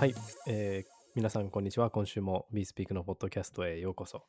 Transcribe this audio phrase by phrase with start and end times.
[0.00, 0.14] はい、
[0.46, 1.90] えー皆さんこんにちは。
[1.90, 4.22] 今週も BeSpeak のポッドキャストへようこそ。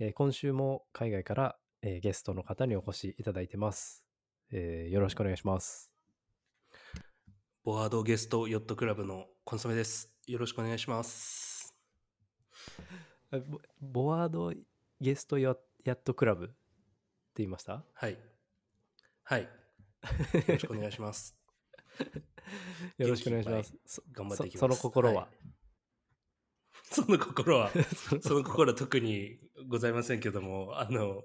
[0.00, 4.04] えー今週も海外から、えーゲストの方にお越しいただいてます、
[4.50, 5.92] えーよろしくお願いします。
[7.62, 10.10] ボワードゲストヨットクラブのコンソメです。
[10.26, 11.72] よろしくお願いします。
[13.30, 14.52] あボボワード
[15.00, 15.54] ゲストヤ
[15.84, 16.54] ヤットクラブって
[17.36, 17.84] 言いました？
[17.94, 18.18] はい。
[19.22, 19.42] はい。
[19.42, 19.48] よ
[20.48, 21.36] ろしくお願いします。
[22.98, 23.74] よろしくお願いします。
[23.86, 24.60] そ頑張っていきます。
[24.60, 25.36] そその心は、い
[26.94, 27.70] その心は、
[28.22, 29.38] その心は特に
[29.68, 31.24] ございませんけども、あの、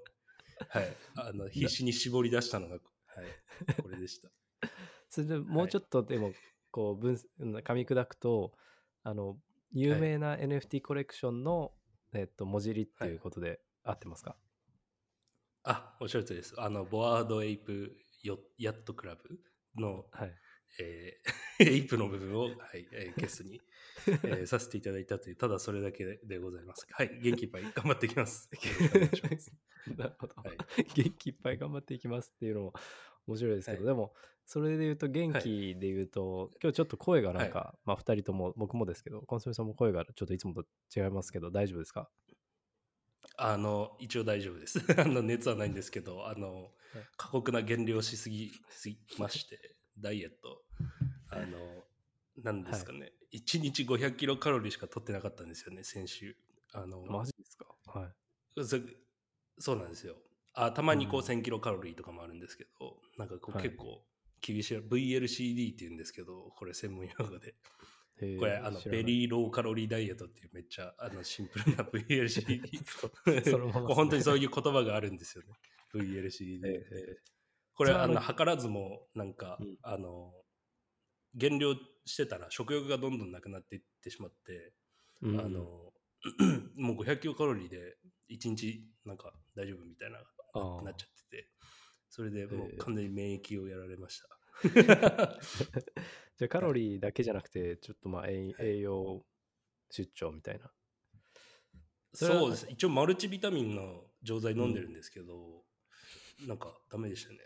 [0.68, 0.96] はい。
[1.16, 3.82] あの、必死に絞り出したのが、はい。
[3.82, 4.30] これでした。
[5.08, 6.32] それでもうちょっとでも
[6.70, 8.54] こう分うん噛み砕くと
[9.02, 9.38] あの
[9.70, 11.72] 有名な NFT コレクションの、
[12.14, 14.36] えっと文字りっていうことで合ってますか、
[15.64, 16.54] あ、おっしゃるとりです。
[16.58, 19.40] あの、ボワードエイプヨヤットクラブ
[19.80, 20.34] の、はい、
[20.80, 21.32] えー
[21.70, 23.60] エイプの部分を、はいえーゲストに、
[24.06, 26.86] えーさせていただいたという、ただそれだけでございます。
[26.90, 28.48] はい、 元気いっぱい頑張っていきます。
[28.52, 29.52] ます。
[29.96, 30.56] なるほど、はい。
[30.94, 32.72] 元気いっぱい頑張っていきますっていうのも
[33.26, 33.86] 面白いですけど、はい。
[33.86, 34.14] でも
[34.44, 42.10] それで言うと元気で言うと、今日ちょっと声がなんか、まあ2人とも僕もですけどコンソメさんも声がちょっといつもと違いますけど大丈夫ですか？
[43.36, 44.80] あの、一応大丈夫です。
[45.00, 46.74] あの、熱はないんですけど、あの、
[47.16, 50.62] 過酷な減量しすぎすぎまして、ダイエット、
[51.30, 51.84] あの、
[52.42, 56.36] なんですかね、1日500キロカロリーしか取ってなかったんですよね、先週。
[56.72, 57.66] あの、マジですか？
[57.86, 58.64] はい。
[58.64, 58.78] そ
[59.58, 60.16] そうなんですよ。
[60.54, 61.26] あたまにこううん。
[61.26, 63.64] 1000キロカロリーとかもあるんですけど、なんかこうはい。
[63.64, 64.04] 結構
[64.40, 67.54] 厳しい、VLCD って言うんですけど、これ専門用語で。
[68.38, 73.94] これあのベリーローカロリーダイエットっていうめっちゃあのシンプルな VLCD そのままっすね。
[73.94, 75.50] 本当にそういう言葉があるんですよね。
[75.94, 77.18] VLCD で、ええ
[77.74, 79.76] これあの図らずもなんか、うん。
[79.82, 80.32] あの
[81.34, 81.74] 減量
[82.04, 84.72] してたら食欲がどんどんなくなっていってしまって、
[85.22, 85.92] うんあの
[86.76, 87.96] もう500キロカロリーで
[88.30, 90.18] 1日なんか大丈夫みたいな
[90.82, 91.48] なっちゃってて
[92.10, 94.28] それでもええう完全に免疫をやられました。
[96.38, 99.24] じゃあカロリーだけじゃなくて、ちょっとまあ栄栄養
[99.90, 100.70] 出張みたいな。
[102.12, 102.66] そそうです。
[102.68, 105.64] 一応マルチビタミンの錠剤飲んでるんですけど、
[106.40, 107.38] なんかダメでしたね。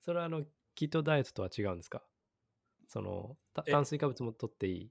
[0.00, 0.44] それはあの、
[0.74, 2.02] キートダイエットとは違うんですか？
[2.88, 4.90] その、たえ炭水化物も取っていいっ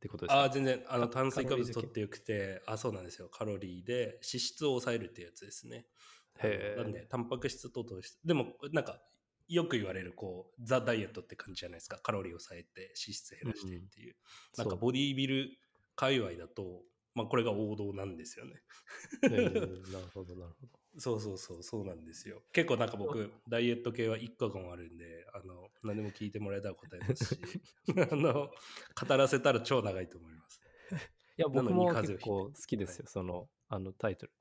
[0.00, 0.40] てことですか？
[0.40, 0.82] ああ全然。
[0.88, 3.28] あのか炭水化物取ってよくてあそうなんですよ。
[3.28, 5.86] カロリーで脂質を抑えるってやつですね。
[6.40, 6.80] へー。
[6.80, 8.18] あのなんでタンパク質と糖質。
[8.24, 9.00] でもなんか
[9.48, 11.98] よく言われるこうザ・ダイエットって感じじゃないですか。
[11.98, 14.16] カロリーを抑えて脂質減らしてっていう、
[14.56, 14.78] なんかそう。
[14.78, 15.58] ボディービル
[15.96, 16.82] 界隈だと
[17.14, 18.62] まあこれが王道なんですよね。
[19.24, 20.83] えーなるほど、なるほど。
[20.98, 22.42] そうそうそうそうなんですよ。
[22.52, 27.40] 結構なんか僕ダイエット系は一過言あるんであの何でも聞いてもらえたら答えますし
[28.10, 28.50] あの
[29.08, 30.60] 語らせたら超長いと思います。
[31.36, 34.32] いや、僕も結構好きですよ、その、あのタイトル。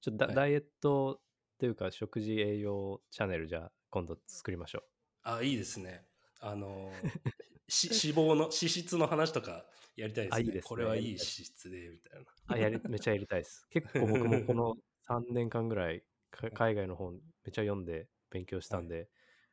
[0.00, 0.34] ちょっとダ,、はい。
[0.34, 1.20] ダイエット
[1.54, 4.84] っていうか、食事栄養チャンネルじゃあ今度作りましょ
[5.22, 6.06] あいいですね。
[6.40, 6.92] あの
[7.68, 10.36] し脂肪の脂質の話とかやりたいですね。
[10.36, 10.62] あいいですね。
[10.62, 12.20] これはいい脂質でみたいな。
[12.20, 12.24] う。
[12.48, 13.66] あ、やり、めっちゃやりたいです。
[13.70, 14.76] 結構僕もこの
[15.08, 19.08] 3年間ぐらい、か海外の本めっちゃ読んで勉強したんで、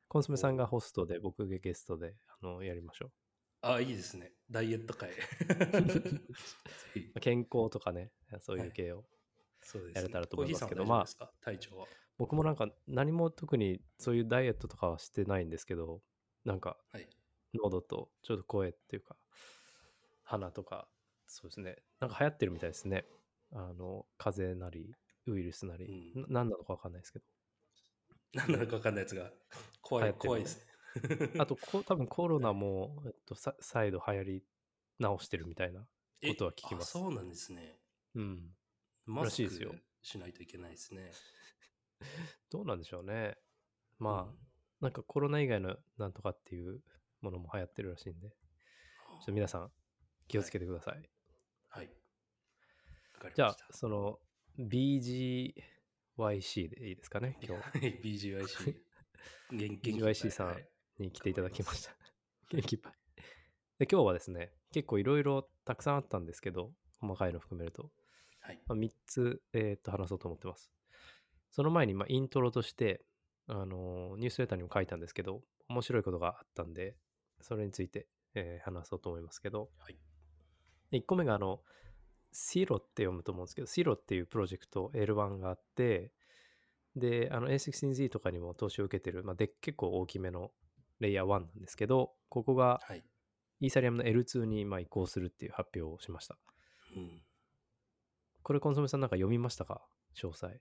[0.07, 3.11] コンソメさんがホストで、僕がゲストであのやりましょ
[3.61, 4.33] あいいですね。
[4.51, 5.11] ダイエット会。
[7.21, 8.11] 健康とかね、
[8.41, 9.05] そういう系を。
[9.95, 11.87] やれたらと思いますけどは大丈夫ですか、体調は。
[12.17, 16.01] 僕もなんか何も特にそういうダイエットとかはしてないんですけど、
[16.43, 17.07] なんかはい。
[17.53, 19.15] 喉とちょっと声っていうか、
[20.23, 20.89] 鼻とか、
[21.27, 21.77] そうですね。
[21.99, 23.05] なんか流行ってるみたいですね。
[23.51, 24.93] あの、風邪なり、
[25.27, 26.21] ウイルスなり、うん。
[26.21, 27.25] な何なのかわかんないですけど。
[28.33, 29.31] 何なのか分かんないやつが
[29.81, 30.73] 怖い怖いですね。
[31.39, 34.43] あとこ、多分コロナも、えっと、さ再度流行り
[34.99, 36.91] 直してるみたいなことは聞きます。
[36.91, 37.79] そうなんですね。
[38.15, 38.55] うん。
[39.05, 39.75] マスクらしいですよ。
[40.01, 41.11] しないといけないですね。
[42.49, 43.37] どうなんでしょうね。
[43.97, 46.83] まあ、なんかコロナ以外のなんとかっていう
[47.21, 49.71] ものも流行ってるらしいんで、ちょっと皆さん
[50.27, 51.09] 気をつけてください。
[51.69, 51.87] はい。
[51.87, 51.91] わ
[53.19, 53.35] かりました。
[53.35, 54.19] じゃあ、その
[54.59, 55.53] BGYC
[56.69, 57.63] でいいですかね、今日。
[57.63, 58.75] はい BGYC
[59.51, 60.57] 元気 BGYC さん
[60.99, 61.95] に来ていただきました。
[62.49, 62.93] 元気いっぱい。
[63.79, 67.91] で、今日はですね、結構いろいろたくさんあったんですけど、細かいの含めると、
[68.39, 70.71] はいまあ、3つ、えーっと話そうと思ってます。
[71.49, 73.03] その前に、まあ、イントロとして、
[73.47, 76.95] あのーニュースレターにも書いたんですけど、面白いことがあったんで、
[77.41, 79.97] それについて、えー話そうと思いますけど、はい
[80.91, 81.63] 1個目があの、
[82.33, 86.11] シロって読むと思うんですけど、シロっていうプロジェクト L1 があって、
[86.95, 90.51] で、あの A16Z とかにも投資を受けてる、まあ、で結構大きめの
[90.99, 93.03] レイヤー1なんですけど、ここがはい
[93.59, 96.37] イーサリアムの L2 にまあ移行するっていう発表をしました。
[96.97, 97.21] うん。
[98.41, 99.81] これコンソメさんなんか読みましたか？
[100.21, 100.59] 詳細。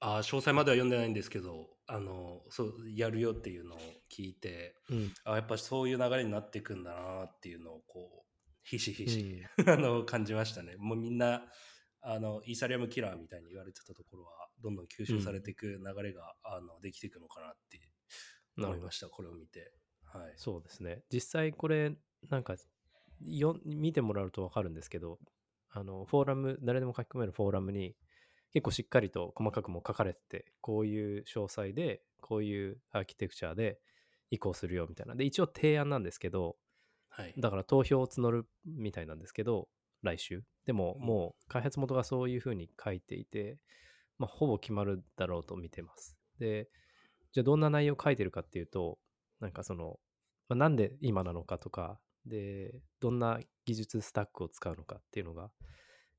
[0.00, 3.78] あー詳細までは読んでないんですけど、あの、そう、やるよっていうのを
[4.10, 5.14] 聞いて、うん。
[5.24, 8.33] あやっぱそういう流れになっていくんだなっていうのをこう
[8.64, 10.76] ひしひし、うん あの感じましたね。
[10.76, 11.46] もうみんな
[12.00, 17.80] あのイーサリアムキラーみたいに言われてたところはどんどん吸収されていく流れが、あのできていくのかなって
[18.58, 19.72] 思いましたこれを見て。
[20.04, 20.32] はい。
[20.36, 21.02] そうですね。
[21.12, 21.94] 実際これ、
[22.28, 22.56] なんか
[23.20, 25.18] よ、見てもらうとわかるんですけど、
[25.70, 27.96] あの、フォーラム、誰でも書き込めるフォーラムに、
[28.52, 33.80] 結構しっかりと細かくも書かれてて、こういう詳細で、こういうアーキテクチャで
[34.30, 35.14] 移行するよみたいな。
[35.14, 36.56] で、一応提案なんですけど、
[37.16, 39.68] はいだから投票を募るみたいなんですけど、
[40.02, 40.42] 来週。
[40.66, 43.58] でも、うんもう開発元がそういうふうに書いていて、
[44.18, 46.16] まあ、ほぼ決まるだろうと見てます。
[46.38, 46.68] で、
[47.32, 48.98] じゃあどんな内容書いてるかっていうと、
[49.40, 49.98] なんかその、
[50.48, 55.50] まあ、なんで今なのかとか、で、どんな技術スタックを使うのかっていうのが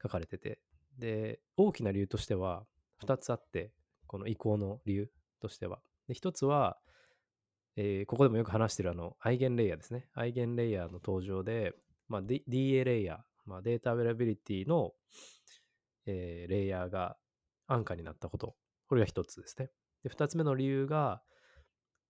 [0.01, 0.59] 書かれてて、
[0.97, 2.65] で、大きな理由としては
[3.03, 3.71] 2つあって、
[4.07, 5.81] この移行の理由としては。
[6.07, 6.77] で、1つは、
[7.77, 10.07] えーここでもよく話してるあの、アイゲンレイヤーですね。
[10.13, 11.73] アイゲンレイヤーの登場で、
[12.07, 14.93] まあ、D- DA レイヤー、まあ、データアベラビリティの、
[16.05, 17.17] えーレイヤーが
[17.67, 18.55] 安価になったこと。
[18.87, 19.69] これが1つですね。
[20.03, 21.21] で、2つ目の理由が、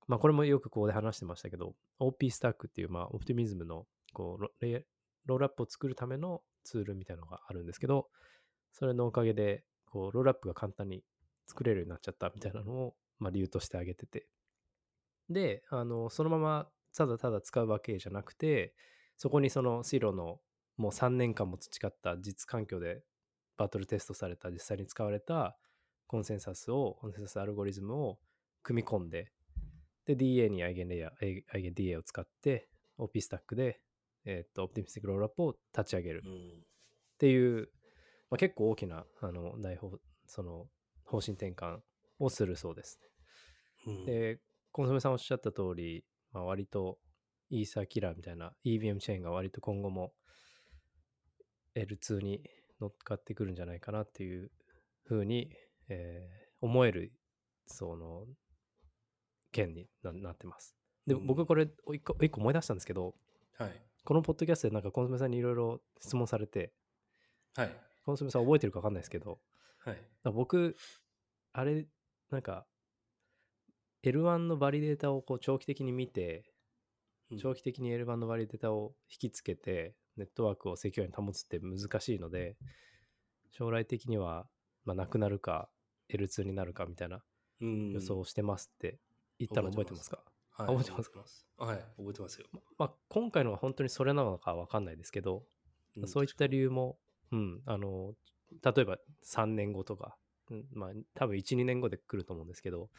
[0.08, 4.50] まあ、これもよくここで話してましたけど、OP スタックっていう、まあ、オプティミズムのこうロ
[5.26, 8.08] ロールアップを作るためのツールみたいなのがあるんですけど、
[8.72, 11.04] それのおかげで、こう、ロールアップが簡単に
[11.48, 14.28] 作れるようになっちゃったみたいなのを、まあ、理由として挙げてて。
[15.30, 18.74] で、あの、そのままただただ使うわけじゃなくて、
[19.18, 20.40] そこにそのシロの
[20.78, 23.04] もう3年間も培った実環境で
[23.58, 25.58] バトルテストされた実際に使われた
[26.08, 28.20] コンセンサスを、コンセンサスアルゴリズムを
[28.64, 29.32] 組み込んで、
[30.06, 33.82] で、DA にアイゲンレイヤー、アイゲン DA を使って、OP スタックで、
[34.26, 36.64] えっ、と、オプティミスティックロールアップを立ち上げるっうん
[37.18, 37.70] ていう、
[38.30, 39.92] まあ、結構大きな、あの、大方、
[40.28, 40.68] その、
[41.06, 41.80] 方針転換
[42.20, 43.00] をするそうです。
[43.88, 44.40] うんで、
[44.76, 46.98] コンソメさんおっしゃった通り、まあ、割と
[47.50, 50.12] イーサーキラーみたいな EVM チェーンが割と今後も
[51.78, 52.42] L2 に
[52.82, 54.52] 乗っかってくるんじゃないかなっていう
[55.06, 55.50] ふうに、
[55.88, 57.14] えー思える、
[57.68, 58.26] その、
[59.52, 60.76] 件にななってます。
[61.06, 61.28] で、うん。
[61.28, 63.14] 僕これ一個一個思い出したんですけど、
[63.58, 63.82] はい。
[64.04, 66.74] このポッドキャストでなんかコンソメさんにいろいろ質問されて、
[67.56, 67.76] はい。
[68.04, 69.40] コンソメさん覚えてるか分かんないですけど、
[69.80, 69.98] はい。
[70.34, 70.76] 僕、
[71.54, 71.86] あれ、
[72.32, 72.66] なんか、
[74.06, 76.46] L1 のバリデータをこう長期的に見て、
[77.32, 77.38] うん。
[77.38, 82.58] 長期的に L1 のバリデータを引きつけて、ネットワークをセキュアに保つって難しいので、
[83.52, 84.48] 将来的には、
[84.84, 85.70] まあ、なくなるか、
[86.10, 87.24] L2 になるかみたいな
[87.62, 87.92] うん。
[87.92, 89.00] 予想をしてますって
[89.40, 90.10] 言ったの覚えてます。
[90.10, 90.20] か、
[90.52, 90.68] はい。
[90.68, 91.26] 覚えてますか？
[91.26, 91.48] す。
[91.58, 91.78] はい。
[91.98, 92.48] 覚えてますよ、
[92.78, 95.44] まあ、今回のは本当にそれなのかわかんないですけど、
[96.02, 96.08] ん。
[96.08, 96.98] そういった理由も、
[97.32, 98.14] うん、あの、
[98.64, 100.18] 例えば3年後とか、
[100.52, 102.90] うんまあ、多分1、2年後で来ると思うんですけど、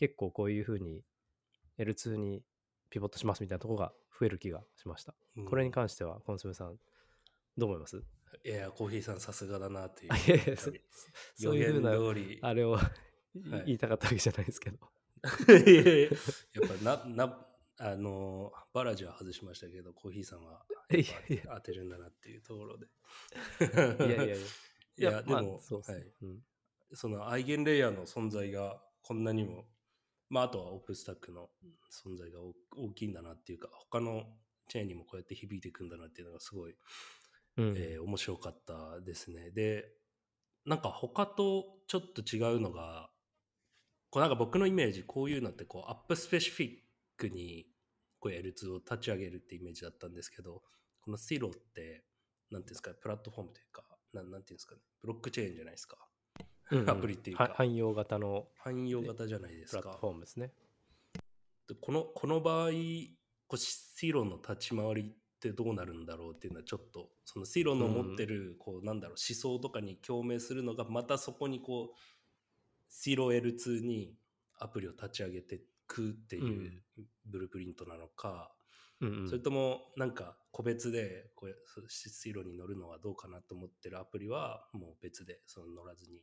[0.00, 1.02] 結構こういうふうに
[1.78, 2.42] L2 に
[2.88, 5.14] ピボットしますみたいなところが増える気がしました。
[5.36, 5.44] うん。
[5.44, 6.76] これに関しては、コンソメさん、
[7.58, 8.02] どう思います？
[8.44, 10.70] いやコーヒーさんさすがだなっていうあいやいやそ
[11.34, 11.90] そういうふうな、
[12.48, 12.78] あれを
[13.34, 14.78] い言いたかったわけじゃないですけど。
[15.66, 17.46] いやいややっぱなな
[17.78, 22.86] あのバラジは外しましたけどコーヒーさんは当てるんだなっていうところで。
[24.06, 24.46] いやいやいや。
[24.96, 25.96] いやでまあも、そうですね。
[25.98, 26.12] はい。
[26.22, 26.44] うん。
[26.92, 29.66] そのアイゲンレイヤーの存在がこんなにも、
[30.30, 31.50] まあ、あとはオープンスタックの
[31.90, 34.24] 存在が大大きいんだなっていうか、他の
[34.68, 36.74] チェーンにもこうやって響いていくんだなっていうのがすごい、
[37.56, 39.50] うんえー面白かったですね。
[39.50, 39.84] で、
[40.64, 43.10] なんか他とちょっと違うのが、
[44.10, 46.78] こうなんか僕のイメージ、こういうのってこうアップスペシフィッ
[47.16, 47.66] クに
[48.20, 50.62] こう L2 を立ち上げるってイメージだったんですけど、
[51.00, 52.04] この Zero って、
[52.50, 55.96] なんていうんですか、プラットフォームというか、なんなんていうんですかね、ブロックチェーンじゃないですか。
[56.70, 56.90] うんうん。
[56.90, 57.44] アプリっていうか。
[57.44, 59.82] は汎用型の汎用型じゃないですか。
[59.82, 60.00] プラット。
[60.00, 60.52] フォームですね。
[61.68, 62.70] でこのこの場合、
[63.46, 65.04] こうシロの立ち回りっ
[65.40, 71.96] てどうなるんだろうっていうのはちょっとそのシロの持ってるこうなんだろう思想とかに共鳴するのがまたそこにこう
[72.88, 74.14] シロ L2 に
[74.58, 76.82] アプリを立ち上げていくっていう
[77.24, 78.52] ブループリントなのか、
[79.00, 79.28] うんうん。
[79.28, 86.20] それともなんか個別でこうそうシロに乗るのはどうかなと思ってるアプリはもう別でその乗らずに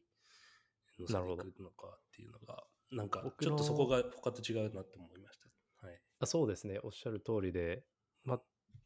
[0.99, 5.87] 乗せていくのかっていうのがなんかちょっとそこが他と違うなって思いました。
[5.87, 5.99] はい。
[6.19, 7.83] あそうですね、おっしゃる通りで、
[8.23, 8.41] まあ、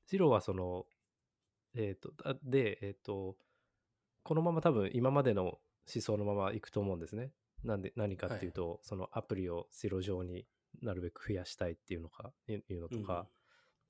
[0.08, 0.86] ジローはその、
[1.75, 3.38] えっ、と、あで、えっ、と、
[4.24, 5.60] このまま多分今までの思
[6.01, 7.32] 想のままいくと思うんですね。
[7.63, 10.46] なんで、何かっていうと、そのアプリをシロ上に
[10.82, 13.27] なるべく増やしたいっていうのか、いういうのとか、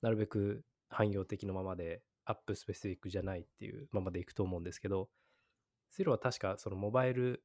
[0.02, 5.08] なるべく汎用的のままで、アップスペシフィックじゃないっていうままでいくと思うんですけど、
[5.90, 7.42] セロは確かそのモバイル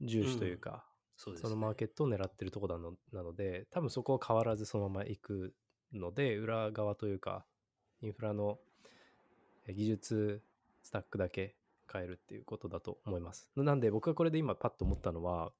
[0.00, 0.84] 重視というか、
[1.16, 1.54] そうです、そね。
[1.54, 5.54] のマーケットを狙ってるところなのなので、多分そこは変わらずそのまま行く
[5.92, 7.46] ので、裏側というか、
[8.00, 8.58] インフラの
[9.66, 10.42] え技術
[10.82, 11.56] スタックだけ
[11.90, 13.48] 変えるっていうことだと思います。
[13.56, 15.52] なんで僕がこれで今パッと思ったのは、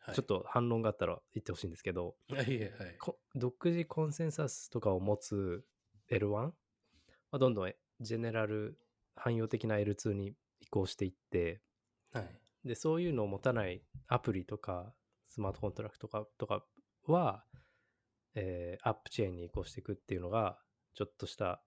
[0.00, 2.70] はい、ちょっと反論があったら言ってほしいんですけど、はいはいはい。
[2.98, 5.64] こ独自コンセンサスとかを持つ
[6.10, 6.52] L1
[7.30, 8.78] はどんどんジェネラル
[9.14, 11.60] 汎用的な L2 に移行していって、
[12.12, 12.41] はい。
[12.64, 14.94] で、そういうのを持たないアプリとか、
[15.28, 16.64] スマートコントラクトとかとか
[17.06, 17.44] は、
[18.34, 20.58] えーアップチェーンに移行していくっていうのが、
[20.94, 21.62] ちょっとした、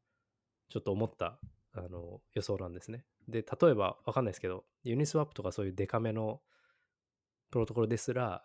[0.70, 1.40] ちょっと思った
[1.74, 3.06] あの予想なんですね。
[3.28, 6.42] で、例えば、わかんないですけど、ユニスワップとかそういうデカめの
[7.52, 8.44] プロトコルですら、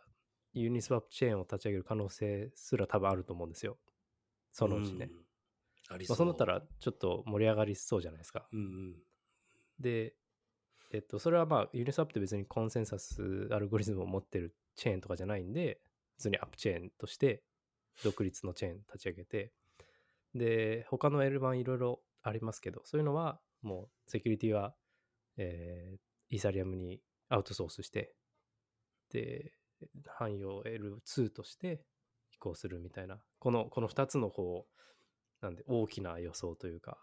[0.53, 3.79] ユニスワップチェーンを立ち上げる可能性すら多分あると思うんですよ。
[4.53, 5.11] そのうちね。
[5.11, 5.95] うん。
[5.95, 6.17] ありまあ、そう。
[6.17, 8.49] そうなったら、ちょっと盛り上がりそうじゃないですか。
[8.53, 8.97] うんうん。
[9.79, 10.15] で、
[10.93, 15.81] えっと、それはまあ、ユニスワップって別にコンセンサスアルゴリズムを持ってるチェーンとかじゃないんで、
[16.17, 17.43] 普通にアップチェーンとして
[18.05, 19.53] 独立のチェーン立ち上げて、
[20.35, 24.75] で、他の L 版いろいろありますけど、そういうのはもうセキュリティは、
[25.37, 28.15] えーイーサリアムにアウトソースして、
[29.13, 29.53] で、
[30.07, 31.85] 汎用 L2 として
[32.33, 36.99] 移行するみたいな、この、この2つのこう、なんで大きな予想というか、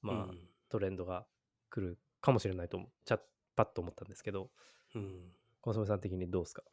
[0.00, 0.48] まあ、うん。
[0.68, 1.26] トレンドが
[1.70, 3.20] 来るかもしれないと思う、ちゃ
[3.54, 4.50] パッと思ったんですけど、
[4.96, 5.32] うん。
[5.60, 6.64] コンソメさん的にどうですか？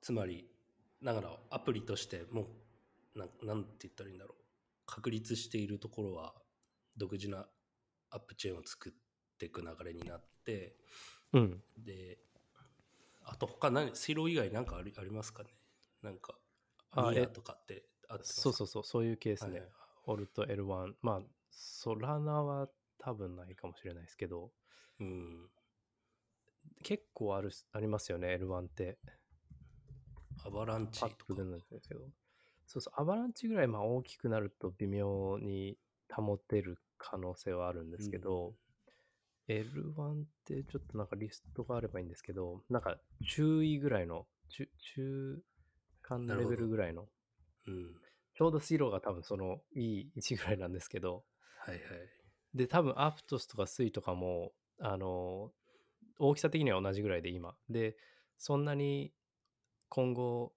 [0.00, 0.50] つまり、
[1.00, 2.48] だからアプリとしても
[3.14, 4.42] う、なんなんて言ったらいいんだろう。
[4.86, 6.34] 確立しているところは、
[6.96, 7.46] 独自な
[8.10, 8.92] アップチェーンを作っ
[9.38, 10.74] ていく流れになって、
[11.32, 11.62] うん。
[11.78, 12.18] で、
[13.22, 15.50] あと他何、セロ以外なんかありありますかね？
[16.02, 16.34] なんか、
[16.90, 19.50] あえニアとかってあってそうそうそう、そういうケースね。
[19.52, 19.70] はいはい
[20.04, 20.94] オルト L1。
[21.00, 22.68] まあ、ソラナは
[23.04, 24.50] 多分ないかもしれないですけど、
[25.00, 25.48] うん。
[26.82, 28.98] 結構あるありますよね、L1 って。
[30.44, 31.50] アバランチとかパッと出。
[31.50, 32.00] なですけど。
[32.66, 35.76] そうそう、アバランチぐらいまあ大きくなると微妙に
[36.10, 38.54] 保てる可能性はあるんですけど、
[39.48, 42.96] L1 ってちょっとなんかリストがあればいいんですけど、なんか
[43.28, 45.42] 注意ぐらいの、中中
[46.02, 47.08] 間レベルぐらいの、
[47.66, 47.94] うん。
[48.34, 51.24] ちょうどシロが多分そのいい位置ぐらいなんですけど、
[51.58, 51.82] はいはい。
[52.54, 55.52] で、多分アプトスとかスイとかも、あの、
[56.18, 57.56] 大きさ的には同じぐらいで今。
[57.68, 57.96] で、
[58.38, 59.14] そんなに
[59.88, 60.54] 今後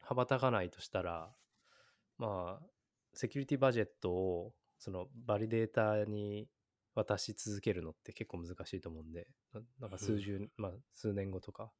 [0.00, 1.36] 羽ばたかないとしたら、
[2.18, 2.66] まあ、
[3.14, 6.48] セキュリティバジェットをそのバリデータに
[6.94, 11.72] 渡し続けるのって結構難しいと思うんで、ななんか数十、まあ数年後とか、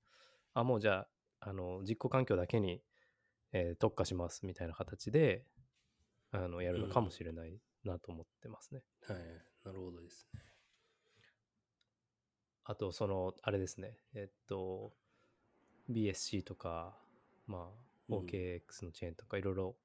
[0.54, 1.08] あ、もうじゃ
[1.40, 2.82] あ、あの、実行環境だけに、
[3.52, 5.46] えー特化しますみたいな形で、
[6.32, 8.84] あの、やるのかもしれないなと思ってますね。
[9.06, 9.18] はい。
[9.64, 10.40] なるほどですね。
[12.64, 14.92] あと、その、あれですね、えっと、
[15.90, 16.96] BSC とか、
[17.46, 17.60] まあ、
[18.08, 19.76] うん OKX のチェーンとかいろいろ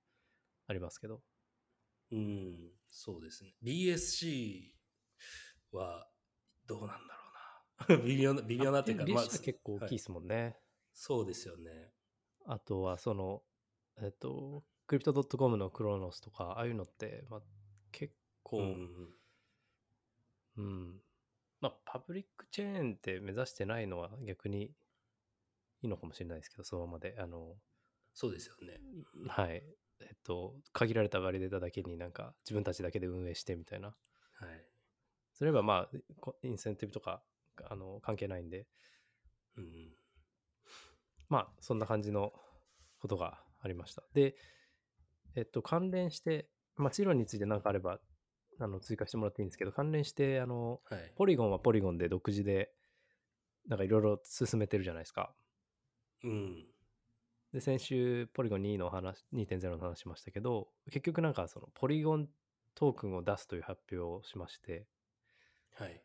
[0.67, 1.21] ありますけど、
[2.11, 3.55] うん、そうですね。
[3.63, 4.71] BSC
[5.71, 6.09] は
[6.67, 7.13] どうなんだ
[7.87, 8.03] ろうな。
[8.05, 10.57] 微妙な、微妙なっていうか、まあは結構大きいはですもんね。
[10.93, 11.93] そうですよね。
[12.45, 13.43] あとは、その、
[14.01, 17.41] えっと、クリプト .com のクロノスとか、ああいうのって、まあ、
[17.91, 19.18] 結構、うん
[20.59, 21.01] うん。
[21.61, 24.63] まあ、パブリックチェーンって目指してないのは逆に
[25.81, 27.15] いいのかもしれないですけど、そのままで。
[27.17, 27.55] あの、
[28.13, 28.79] そうですよね。
[29.27, 29.63] はい。
[30.01, 33.89] えっと、限られたバリデータだけになんか自分たちだけで運営してみたいな。
[33.89, 33.93] は
[34.47, 34.65] い。
[35.33, 37.23] それはまあ、こインセンティブとか、
[37.69, 38.67] あの、関係ないんで、
[39.57, 39.95] うん。
[41.29, 42.33] まあ、そんな感じの
[42.99, 44.03] ことがありました。
[44.13, 44.35] で、
[45.35, 47.99] えっと、関連して、まあ、チロについて何かあれば、
[48.59, 51.13] あの、追加してもらっていいんですけど、関連して、あの、はい。
[51.15, 52.73] ポリゴンはポリゴンで独自で、
[53.67, 55.33] なんかいろいろ進めてるじゃないですか。
[56.23, 56.67] うん。
[57.53, 62.29] で、先週、ポリゴン2の話、2.0の話しましたけど、結局なんかその、ポリゴン
[62.75, 64.85] トークンを出すという発表をしまして、
[65.75, 66.03] はい。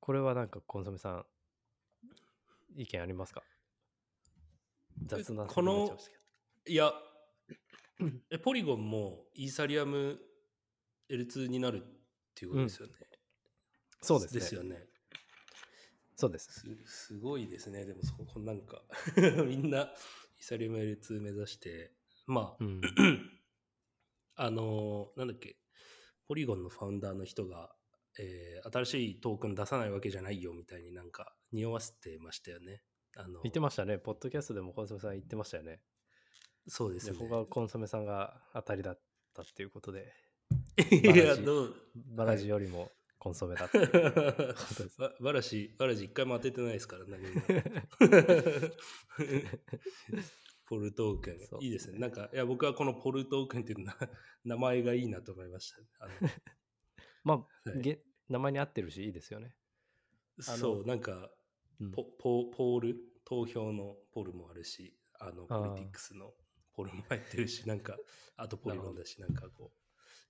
[0.00, 1.26] これはなんかコンソメさん、
[2.76, 3.42] 意見ありますか？
[5.06, 5.98] 雑なこの
[6.66, 6.92] いや、
[8.30, 10.18] え、ポリゴンもイーサリアム
[11.10, 11.86] L2 になるっ
[12.34, 12.94] ていうことですよね。
[14.00, 14.40] そうですね。
[14.40, 14.86] ですよね。
[16.16, 16.52] そうです。
[16.52, 17.84] すすごいですね。
[17.84, 18.82] でもそこなんか
[19.46, 19.94] みんな
[20.38, 21.92] イーサリアム L2 目指して、
[22.26, 22.80] まあ、うん。
[24.36, 25.58] あのーなんだっけ、
[26.26, 27.74] ポリゴンのファウンダーの人が、
[28.18, 32.82] えー新しいトークン出さないわけじゃないよみたいになんか匂わせてましたよね。
[33.16, 33.98] あの言ってましたね。
[33.98, 35.82] ポッドキャストでもコンソメさん言ってましたよね。
[36.66, 37.12] そうですね。
[37.12, 39.00] でここがコンソメさんが当たりだっ
[39.34, 40.12] ったっていうことで、
[40.90, 41.74] いや、ジどう、
[42.16, 43.92] バラジよりもコンソメだっていうこ
[44.74, 44.98] とです。
[45.00, 47.40] ババラシ、バラジ一回も当ててないですから、何も。
[50.66, 51.98] ポルトークン、そういいですね。
[51.98, 53.96] なんか、いや、僕はこのポルトークンっていうな
[54.44, 56.04] 名前がいいなと思いました。
[56.04, 56.14] あの
[57.22, 59.54] まあ、はいげ名前に合ってるし、いいですよね。
[60.40, 61.30] そう、なんか
[61.80, 66.34] うんポ、ポポール、投票のポルもあるし、あの、ポリティクスの
[66.72, 67.96] ポルも入ってるし、なんか、
[68.36, 69.83] あとポリゴンだし、なんかこう、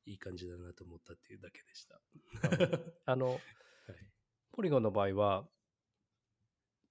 [0.06, 2.00] いい感じだなと思ったっていうだけでした。
[3.06, 3.40] あの、はい
[4.54, 5.48] ポリゴンの場合は、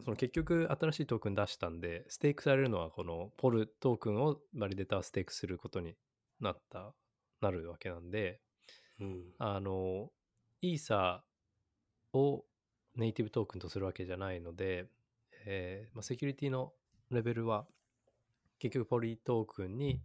[0.04, 5.96] その結局新しいトークン出したんで、ステークされるのはこのポルトークンをバリデータはステークすることに
[6.42, 6.94] なった、
[7.40, 8.42] なるわけなんで、
[9.00, 9.34] うん。
[9.38, 10.12] あの、
[10.62, 11.24] イーサ
[12.12, 12.44] を
[12.96, 14.90] ネイティブトークンとするわけじゃないので、
[15.46, 16.74] えーまあ、セキュリティの
[17.12, 17.66] レベルは
[18.60, 20.02] 結局ポリトークンに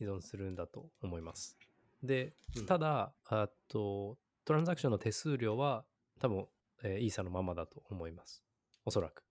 [0.00, 1.57] 依存するんだと思います。
[2.02, 5.84] でうん、ただ、あと、トランザクションの手数料は
[6.20, 6.46] 多分、
[6.82, 8.44] えーイーサのままだと思います。
[8.84, 9.24] おそらく。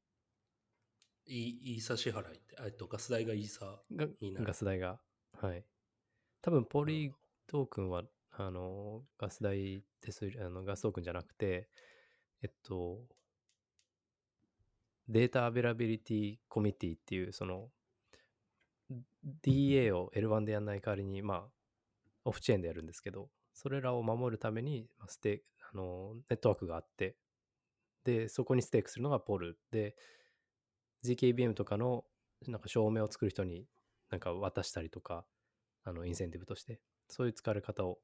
[1.25, 4.99] イイーサ支払いって、えっと、ガス代がイーサがになるガス代が。
[5.41, 5.65] はい。
[6.41, 7.13] 多分、ポリ
[7.47, 11.69] トークンは、あの、ガス代手数料、あのガストークンじゃなくて、
[12.41, 12.99] えっと、
[15.07, 17.69] データアベラビリティコミッティっていう、その、
[19.41, 21.56] DA を L1 でやんない代わりに、まあ、
[22.27, 25.43] オフチェーンでやるんですけど、それらを守るために、ステ
[25.73, 27.15] あのネットワークがあって、
[28.03, 29.95] で、そこにステークするのがポルで、
[31.03, 32.03] GKBM とかの
[32.47, 33.65] なんか証明を作る人に
[34.09, 35.25] なんか渡したりとか、
[35.83, 37.99] あのインセンティブとして、そういう使われ方を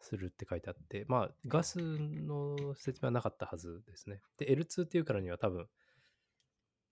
[0.00, 4.20] するって書いてあって、まあ、ガスの説明はなかったはずですね。
[4.36, 5.68] で、L2 っていうからには多分、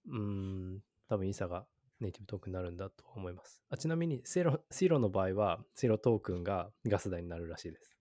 [0.07, 0.19] うー
[0.77, 1.67] ん、多分イーサが
[2.01, 3.63] ネイティブトークンになるんだと思います。
[3.71, 7.97] あちなみにセロ、シロの場合は、セロトークンがガス代になるらしいです。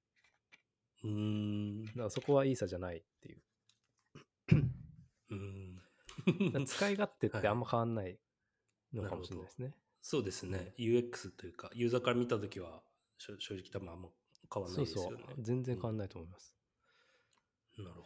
[1.04, 1.86] うーん。
[1.86, 3.42] だからそこはイーサじゃないっていう。
[5.30, 6.66] うーん。
[6.66, 8.20] 使い勝手ってあんま変わんない
[8.94, 9.74] のはいかもしれないですね。
[10.02, 10.74] そうですね。
[10.78, 12.82] UX というか、ユーザーから見たときは、
[13.18, 14.10] 正直多分あんま
[14.54, 15.24] 変わらなそいうですよね。
[15.28, 15.44] そう。
[15.44, 16.56] 全然変わんないと思います。
[17.78, 18.04] なるほ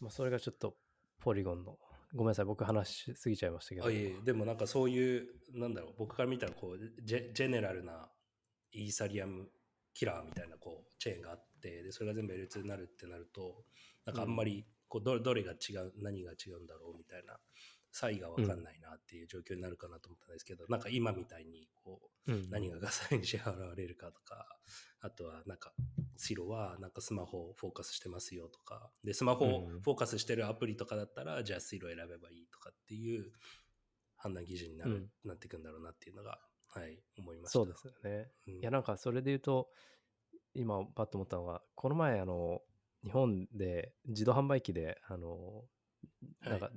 [0.00, 0.76] まあ、それがちょっと
[1.20, 1.78] ポリゴンの、
[2.14, 3.82] ごめんなさい、僕話しすぎちゃいましたけど。
[3.82, 3.88] ど。
[3.88, 8.08] あ、いえでもなんかそういう、なんだろう、僕から見たらこう、ジェジェネラルな
[8.72, 9.48] イーサリアム
[9.94, 13.64] キラーみたいなこう、チェーンがあって、で、それが全部 L2 になるってなると、
[14.06, 17.38] なんかあんまり、こうどれどれが違う、何が違うんだろうみたいな、
[17.90, 24.46] 差異が分かんないなっていう状況になるかなと思ったんですけど、なんか今みたいに、こう、うん何がガサに支払われるかとか、
[25.00, 25.72] あとはなんか、
[26.18, 33.30] シロはなんかスマホをフォーカスしてますよとか、で、スマホをうんフォーカスしてるアプリとかだったら、じゃあシロ選べばいいとかっていう
[34.16, 37.58] 判断基準になる、うんなっていくんだろうなっていうのが、はい、思いました。
[37.58, 38.28] そうですよね。
[38.48, 39.70] うんいや、なんかそれで言うと、
[40.54, 42.62] 今パッと思ったのが、この前、あの、
[43.04, 45.64] 日本で自動販売機で、あの、
[46.40, 46.72] なんか、は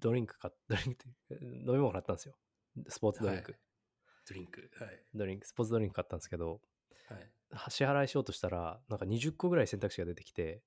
[0.00, 2.34] ドリンク買っ、 ドリンク飲み物買ったんですよ。
[2.88, 3.52] スポーツドリンク。
[3.52, 3.60] はい
[4.28, 4.70] ドリンク。
[4.78, 5.04] はい。
[5.14, 6.60] ドリンク、スポーツドリンク買ったんですけど、
[7.08, 7.32] はい。
[7.52, 10.62] は支払いしようとしたら、なんか20個ぐらい選択肢が出てきて、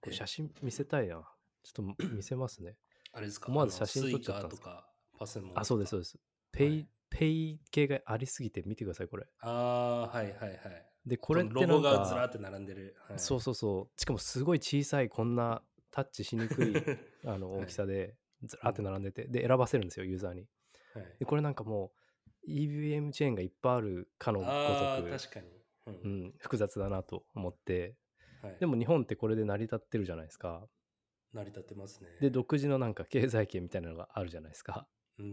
[0.00, 1.22] これえ写真見せたいな。
[1.62, 2.76] ちょっと 見せますね。
[3.12, 4.86] あれですか思わず写真撮っちゃったんですか、
[5.18, 6.18] パスモあ、そうです、そうです。
[6.52, 9.26] ペイ、はいペイ系がありすぎて見てください、これ。
[9.40, 10.58] ああ、はいはいはい。
[11.06, 12.96] で、これってロなんゴがずらって並んでる。
[13.08, 14.00] はい、そうそうそう。
[14.00, 16.74] しかもすごい小さい、こんなタッチしにくい
[17.24, 20.48] あの はい大きさで、ずらーって並んでて、で、選ばせるんですよ、ユーザーに。
[20.94, 21.92] はいで、これなんかも
[22.46, 25.48] う、EVM チェーンがいっぱいあるかのごとく、確かに。
[25.86, 27.94] うんうん、複雑だなと思って、
[28.42, 30.66] はい、でも日本ってこれで成り立ってるじゃないですか。
[31.32, 32.08] 成り立ってますね。
[32.20, 34.86] で、独自のなんか経済圏みたいなのがあるじゃないですか。
[35.18, 35.26] うん、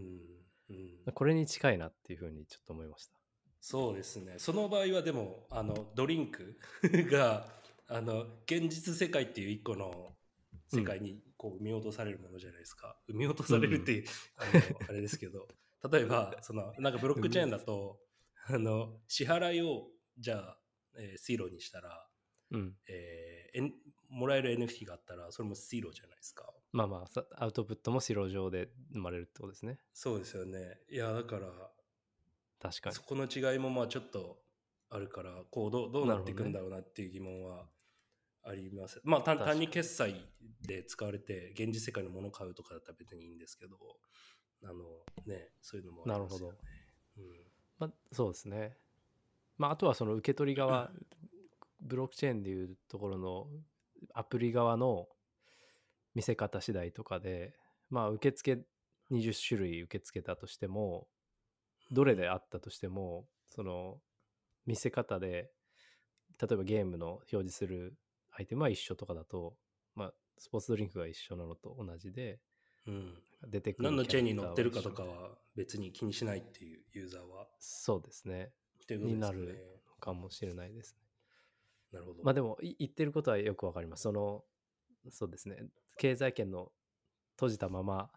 [0.69, 1.13] うん。
[1.13, 3.13] これに近いなっていうふうにちょっと思いました。
[3.61, 4.35] そうですね。
[4.37, 6.57] その場合はでも、あの、ドリンク
[7.09, 7.47] が、
[7.87, 10.13] あの、現実世界っていう一個の
[10.67, 12.97] 世界にこう生み落とされるものじゃないですか。
[13.07, 15.47] 生み落とされるっていう、あの、あれですけど、
[15.89, 17.99] 例えば、その、なんかブロックチェーンだと、
[18.47, 20.57] あの、支払いを、じゃあ、
[20.97, 22.07] えー、シーロにしたら、
[22.51, 22.75] うん。
[22.87, 23.71] えー
[24.13, 26.45] もらえる NFT があったら、それもシーロじゃないですか。
[26.71, 29.79] まあまあ、さアウトプットも白状で生まれるってことですね。
[29.91, 30.77] そうですよね。
[30.89, 31.47] いや、だから、
[32.61, 33.03] 確かにそ。
[33.03, 34.37] この違いもまあちょっと
[34.89, 37.65] あるから、こうどうどうなっていくんだろうなっていう疑問は
[38.43, 39.01] あります。
[39.03, 40.15] まあ単単に決済
[40.61, 43.77] で使われて、現実世界のものを買うとかだったら別にいいんですけど、
[44.63, 44.73] あの
[45.25, 46.57] ね、そういうのもありますよね。
[47.79, 48.77] まあ、そうですね。
[49.57, 50.91] まあ、あとはその受け取り側、
[51.81, 53.47] ブロックチェーンでいうところの
[54.13, 55.07] アプリ側の
[56.15, 57.53] 見せ方次第とかで、
[57.89, 58.59] まあ、受付
[59.11, 61.07] 20種類受け付けたとしても、
[61.91, 63.97] どれであったとしても、その
[64.65, 65.51] 見せ方で
[66.41, 67.95] 例えばゲームの表示する
[68.31, 69.55] アイテムは一緒とかだと、
[69.95, 72.39] まあ、スポーツドリンクが一緒なのと同じで、
[72.87, 73.13] うん。
[73.47, 77.47] 出てくる何のチェーンに乗ってるかとかは別に気にしないっていうユーザーは。
[77.59, 78.51] そうですね。
[78.83, 79.15] っていうことね。
[79.15, 80.99] になるかもしれないですね。
[81.91, 82.23] なるほど。
[82.23, 84.03] まあでも、い言ってることはよくわかります。
[84.03, 84.43] その、
[85.09, 85.57] そうですね。
[85.97, 86.71] 経済圏の
[87.35, 88.09] 閉じたまま、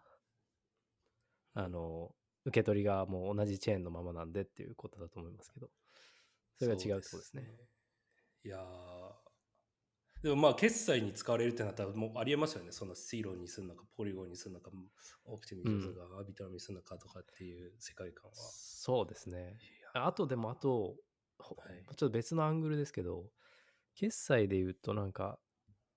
[1.53, 2.13] あの、
[2.45, 5.69] 受け取りがもう同じチェーンのままなんでっていうことだと思いますけど、
[6.57, 7.43] それが違うってことですね。
[7.43, 7.63] そ
[8.45, 9.27] ういやー
[10.23, 12.71] でもまあ決済に使われるってなったらもうありえますよね。
[12.71, 14.71] そのシーロンにするのか、ポリゴンにするのか、
[15.25, 18.35] オプティミズムとか、アビタルにするのかとかっていう世界観は。
[18.35, 19.57] そうですね。
[19.93, 20.95] あとでも、あと、
[21.39, 23.31] ほはいちょっと別のアングルですけど、
[23.95, 25.39] 決済で言うとなんか、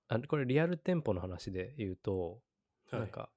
[0.08, 2.42] あこれリアル店舗の話で言うと、
[2.90, 3.30] はいなんか、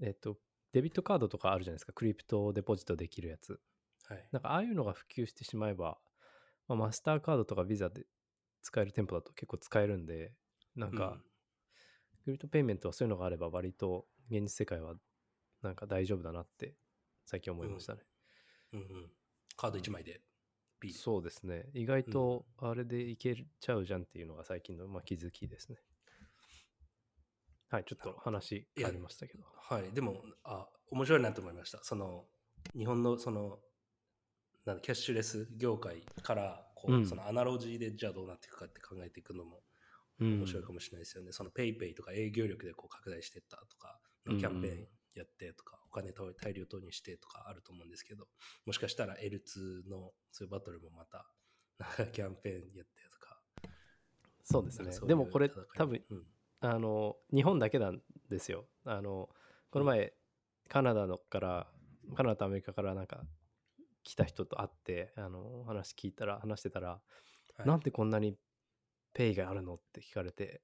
[0.00, 0.38] えっと、
[0.72, 3.60] デビットカードとかあるじゃないですか、クリプトデポジトできるやつ。
[4.06, 4.28] はい。
[4.32, 5.98] なんか、ああいうのが普及してしまえば、
[6.68, 8.06] まあ、マスターカードとかビザで
[8.62, 10.32] 使える店舗だと結構使えるんで、
[10.76, 11.22] なんか、うん
[12.24, 14.94] クリプトペイメントはそういうのがあれば、割と現実世界は
[15.62, 16.74] なんか大丈夫だなって
[17.24, 18.00] 最近思いましたね。
[18.02, 18.17] うん
[18.72, 19.10] うん。
[19.56, 20.20] カード1枚で
[20.80, 20.98] ビール。
[20.98, 21.66] そうですね。
[21.74, 25.78] 意外とあれでいけちゃうじゃんっていうのが最近のまあ気づきですね。
[27.70, 29.44] はい、ちょっと話変わりましたけど。
[29.60, 29.92] はい。
[29.92, 31.80] でも、あ、面白いなと思いました。
[31.82, 32.24] その、
[32.74, 33.58] 日本のその、
[34.64, 39.62] なんだキャッシュレス業界からこう、うんそのアナロジーでじゃあどうなっていくかって考えていくのも
[40.20, 41.32] うん面白いかもしれないですよね。
[41.32, 48.26] そのペイペイとか営業力でこう拡大していったとか、キャンペーンやってとか、お金と大量投入してとかあると思うんですけど、
[48.66, 51.26] もしかしたら L2 のそういうバトルもまた、
[51.78, 53.40] なんかキャンペーンやってとか。
[54.44, 56.26] そうですねういうでもこれ多分、うん
[56.60, 58.66] あの、日本だけなんですよ。
[58.84, 59.28] あの、
[59.70, 60.12] この前、
[60.68, 61.66] カナダのから、
[62.16, 63.24] カナダとアメリカからなんか
[64.02, 67.00] 来た人と会って、あの、話聞いたら、話してたら、はい
[67.66, 68.36] なんでこんなに
[69.14, 70.62] ペイがあるのって聞かれて、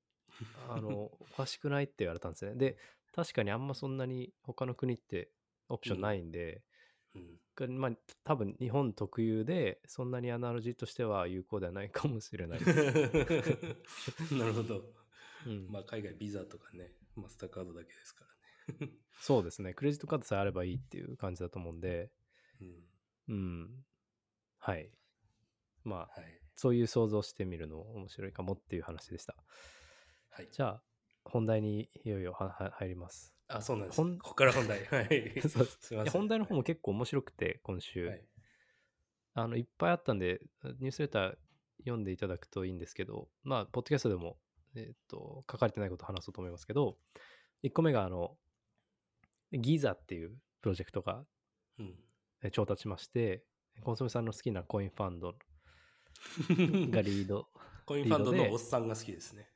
[0.69, 2.55] あの、 おかしくないって言われたんですね。
[2.55, 2.77] で、
[3.15, 5.31] 確かにあんまそんなに他の国って
[5.69, 6.63] オプションないんで、
[7.15, 7.91] うんがまあ、
[8.25, 12.61] 多分日本特有で、そんなにアナロジーとしては有効ではないかもしれない。
[14.37, 14.93] なるほど。
[15.47, 18.25] うんまあ海外ビザとかね、マスターカードだけですか
[18.79, 18.93] らね。
[19.21, 19.75] そうですね。
[19.75, 22.11] クレジットカードさえあればいいっていう感じだと思うんで、
[22.61, 22.89] うん、
[23.29, 23.85] うん。
[24.59, 24.91] はい。
[25.85, 26.41] まあ、はい。
[26.57, 29.37] そういう想像してみるの面白いかもっていう話でした。
[30.31, 30.49] はい。
[30.51, 30.83] じゃあ、
[31.35, 33.35] 本題にいよいよは は入ります。
[33.49, 34.01] あ、そうなんです。
[34.01, 34.85] ここから本題。
[34.85, 35.41] はい。
[35.43, 36.13] そうです すいません。
[36.13, 38.07] 本題の方も結構面白くて、今週。
[38.07, 38.25] はい。
[39.35, 41.39] あの、いっぱいあったんで、ニュースレター
[41.79, 44.39] 読んでいただくといいんですけど、まあ、ポッドキャストでも、
[44.77, 46.97] えっ、と、書かれてないことを話そうと思いますけど、
[47.65, 48.39] 1個目が、あの、
[49.51, 51.27] ギザっていうプロジェクトが
[51.79, 51.99] うん。
[52.45, 53.45] え調達しまして、
[53.81, 57.49] コンソメさんの好きなコインファンドがリード。
[57.87, 59.49] コインファンドのおっさんが好きですね。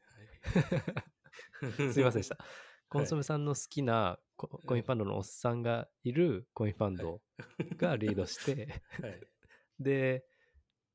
[0.43, 1.18] はい、
[1.93, 2.39] すいませんでした。
[2.89, 7.21] コンソメさんの好きなココインファンドのおっさんがいるコインファンド
[7.77, 9.21] がリードして、 はい。
[9.79, 10.27] で、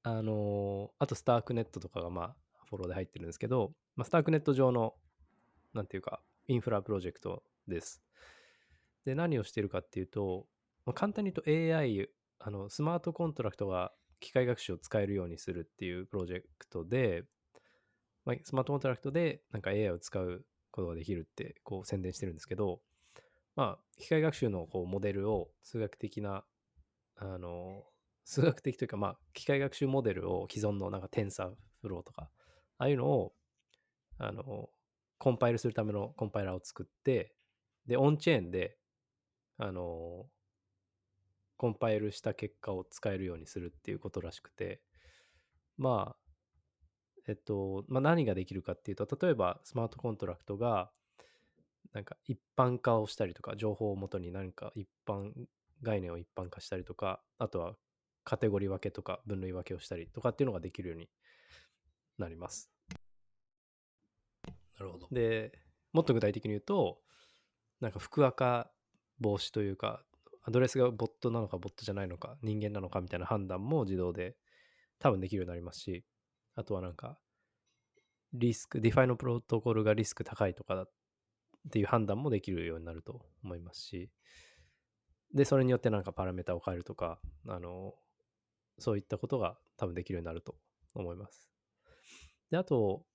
[0.02, 2.36] あのーあとスタークネットとかがまあ
[2.70, 4.96] フォローで入ってるんですけど、まあ、スタークネット上の、
[5.74, 8.04] なんていうか、インフラプロジェクトです。
[9.06, 10.48] で、何をしているかっていうと、
[10.86, 17.26] まあ、簡単に言うと AI、あの、スマートコントラクトが機械学習を使えるようにするっていうプロジェクトで、
[18.26, 22.82] まあ、スマートコントラクトでなんか AI を使うことができるってこう宣伝してるんですけど、
[23.56, 26.44] まあ、機械学習のこうモデルを数学的な、
[27.16, 27.84] あの、
[28.26, 32.30] 数学的というか、まあ、機械学習モデルを既存のなんかテンサーフローとか、
[32.80, 33.34] ああいうのを、
[34.18, 34.70] あの、
[35.20, 37.36] コンパイルするためのコンパイラーを作って、
[37.86, 38.78] で、オンチェーンで、
[39.58, 40.26] あの、
[41.58, 44.82] コンパイルした結果を使えるようにするっていうことらしくて、
[45.78, 46.23] まあ、
[47.28, 50.92] えっと、まあ、何ができるかっていうと、例えばスマートコントラクトが、
[51.94, 55.32] なんか一般化をしたりとか、情報をもとに何か一般
[55.82, 57.76] 概念を一般化したりとか、あとは
[58.24, 61.10] カテゴリー分けとか分類分けをしたりとかっていうのができるように
[62.18, 62.72] なります。
[64.80, 65.08] なるほど。
[65.12, 65.60] で、
[65.92, 67.00] もっと具体的に言うと、
[67.80, 68.72] なんか複赤
[69.20, 70.04] 防止というか、
[70.46, 74.36] アドレスがボットなのかボットじゃないのか、人間なのかみたいな判断も自動で
[75.00, 76.04] 多分できるようになりますし、
[76.56, 77.18] あとはなんか、
[78.34, 80.92] リスク、ディファイのプロトコルがリスク高いとかだっ
[81.72, 84.10] ていう判断もできるようになると思いますし、
[85.34, 87.94] で、それによってなんかパラメータを変えるとか、あの、
[88.80, 90.56] そういったことが多分できるようになると
[90.94, 91.50] 思います。
[92.52, 93.06] で、あと、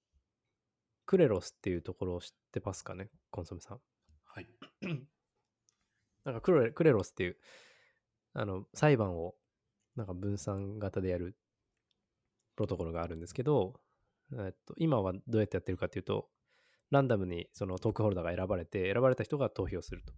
[1.06, 3.80] クレロスっていうところを知ってますかね、コンソメさん。
[4.24, 4.46] はい。
[6.24, 7.36] なんかクレクレロスっていう、
[8.34, 9.34] あの、裁判を
[9.96, 11.36] なんか分散型でやる
[12.58, 13.74] プロトコルがあるんですけど、
[14.32, 16.28] えっと、今はどうやってやってるかっていうと、
[16.90, 20.12] ランダムにそのトークホルダーが選ばれて、選ばれた人が投票すると。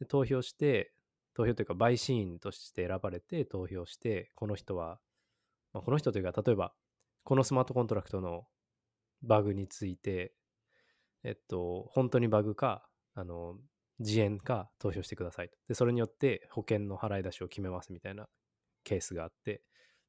[0.00, 0.94] で投票して、
[1.34, 4.98] 投票というか、陪審員として選ばれて投票して、この人は、
[5.74, 6.72] まあ、この人というか、例えば、
[7.22, 8.46] このスマートコントラクトの
[9.20, 10.32] バグについて、
[11.22, 13.58] えっと、本当にバグか、あの、
[13.98, 15.58] 自演か投票してくださいと。
[15.68, 18.26] で、それによって保険の払い出しを決めますみたいな
[18.84, 19.62] ケースがあって、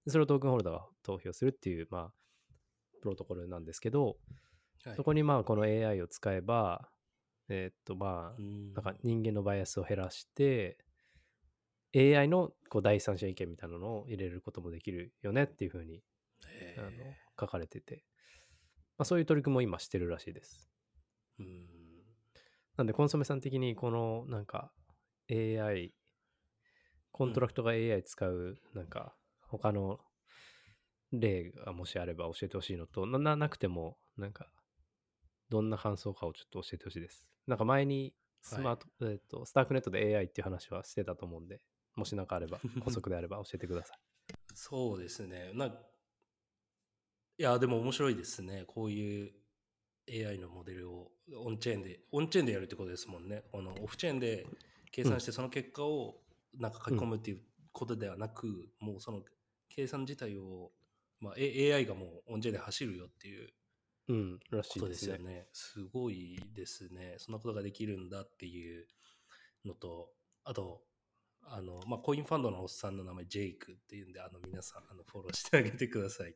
[0.07, 2.13] それをトークンホルダーが投票するっていう、まあ、
[3.01, 4.17] プロトコルなんですけど、
[4.83, 4.95] はい。
[4.95, 6.89] そこにまあ、この AI を使えば、
[7.49, 8.73] えっと、まあう、ん。
[8.73, 10.77] なんか人間のバイアスを減らして、
[11.93, 16.03] AI のこう第三者意見みたいなのを入れることもできるよねっていうふうに
[16.59, 16.91] へあのー
[17.37, 18.05] 書かれてて、
[18.97, 20.71] まあ、そういう取り組みも今してるらしいです。
[21.39, 21.67] うん。
[22.77, 24.71] なんで、コンソメさん的にこのなんか
[25.29, 25.93] AI、
[27.11, 29.15] コントラクトが AI 使うなんか
[29.57, 29.99] 他の
[31.11, 34.49] 例がもしあれば教えてほしいのと、なななくてもなんか
[35.49, 37.27] どんな感想かをちょっと教えてほしいです。
[37.47, 41.61] なんか前にスマート、えっと、スタークネットで AI っていう話はしてたと思うんで、
[41.95, 43.97] もしなんかあれば、 補足であれば教えてください。
[44.53, 45.51] そうですね。
[45.53, 45.67] な
[47.37, 48.63] いや、でも面白いですね。
[48.67, 49.33] こういう
[50.07, 53.43] AI のモデルをオンチェーンで、オンチェーンでやるってことですもんね。
[53.51, 54.45] このオフチェーンで
[54.91, 56.21] 計算してその結果を
[56.53, 57.41] なんか書き込むっていう
[57.71, 59.21] ことではなく、もうその
[59.69, 60.71] 計算自体を、
[61.19, 63.53] まあ、A- AI がもうオンチェで走るよっていう
[64.07, 65.17] うん、らしいですすね。
[65.17, 65.47] よね。
[65.51, 67.15] すごいですね。
[67.17, 68.87] そんなことができるんだっていう
[69.65, 70.11] のと、
[70.43, 70.83] あと、
[71.41, 76.35] あの、まあ、コインファンドのおっさんの名前、ジェイクっていうんで、あの、皆さん、あの、フォローしてあげてください。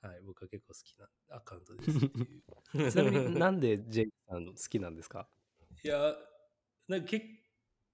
[0.00, 1.90] はい、僕は結構好きなアカウントです。
[2.90, 5.28] ちなみになんでジェイクさん好きなんですか？
[5.84, 6.14] いや、
[6.88, 7.26] なんか結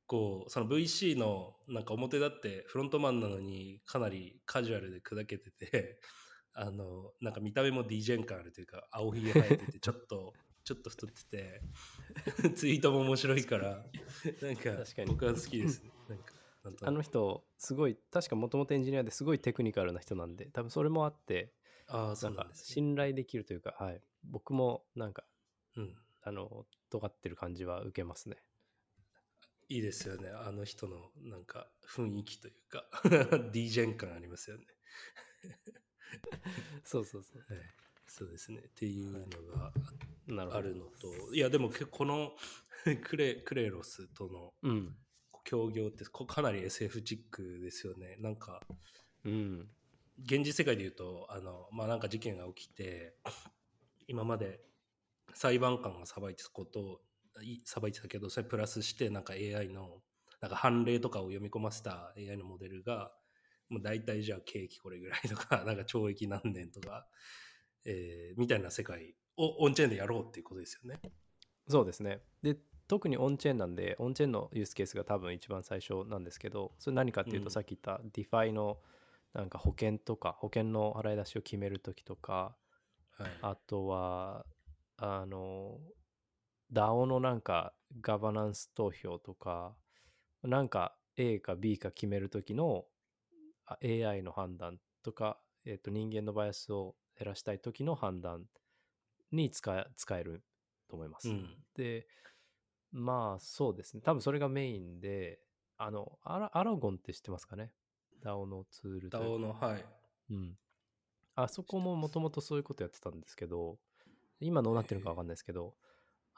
[0.08, 6.00] 構、その VC のなんか表立ってフロントマンなのにかなりカジュアルで砕けてて、
[6.52, 11.62] あの、なんか見た目も DJ 感あるというか、青ひげ生えてて、ちょっと、ちょっと太ってて、
[12.56, 13.86] ツイートも面白いから、
[14.42, 15.92] なんか僕は好きですね。
[16.08, 21.54] なんか、なんとあの人、すごい、確かもともとエンジニアですごいテクニカルな人なんで、多分それもあって、
[21.86, 22.74] ああ、そうんなんですね。
[22.74, 24.02] 信頼できるというか、はい。
[24.24, 25.24] 僕もなんか、
[25.76, 25.96] うん。
[26.22, 28.36] あの、尖ってる感じは受けますね。
[29.68, 30.30] いいですよね。
[30.30, 32.84] あの人のなんか雰囲気というか、
[33.52, 34.64] DJ 感ありますよね。
[36.84, 37.54] そうそうそう。
[37.54, 37.64] はい、
[38.06, 38.60] そうですね。
[38.60, 39.72] っていうのが。
[40.54, 42.36] あるのと、いや、でもけこの
[43.04, 44.96] クレクレロスとのうん。
[45.44, 48.16] 協業ってこかなり SF チックですよね。
[48.18, 48.60] なんか、
[49.24, 49.70] うん。
[50.22, 53.16] 現実世界で言うと、あの、まあ、なんか事件が起きて、
[54.08, 54.60] 今まで
[55.32, 57.00] 裁判官が裁いてたこと
[57.38, 60.02] を、い裁いてたけど、それプラスして、なんか AI の、
[60.40, 63.12] なんか判例とかを読み込ませた AI のモデルが、
[63.68, 67.06] もう大体じゃあ刑期これぐらいとか、 なんか懲役何年とか、
[67.84, 71.00] えーみたいな世界をオンチェーンでやろうっていうことですよね。
[71.68, 72.20] そうですね。
[72.42, 72.56] で、
[72.88, 78.78] 特にオンチェーンなんで、オンチェーンのユースケースが多分一番最初なんですけど、それ何かっていうと、うんさっき言った DeFi の
[79.34, 82.56] なんか保険とか、保険の払い出しを決めるときとか、
[83.18, 83.30] はい。
[83.42, 84.46] あとは、
[84.96, 85.78] あの、
[86.72, 89.74] DAO のなんかガバナンス投票とか、
[90.42, 92.84] なんか A か B か決めるときの
[93.66, 98.44] あ AI の判断とか、えっと人間のバイアスを減らしたいときの判断
[99.32, 100.42] に使え使える
[100.88, 101.28] と思います。
[101.28, 101.56] うん。
[101.74, 102.06] で、
[102.92, 104.02] まあそうですね。
[104.02, 105.40] 多分それがメインで、
[105.76, 107.72] あの、アラアラゴンって知ってますかね
[108.22, 109.84] ?DAO のツール DAO の、はい。
[110.30, 110.58] うん。
[111.34, 113.78] あそこももともとそういうことやってたんですけど、
[114.40, 115.74] 今どうなってるのかわかんないですけど、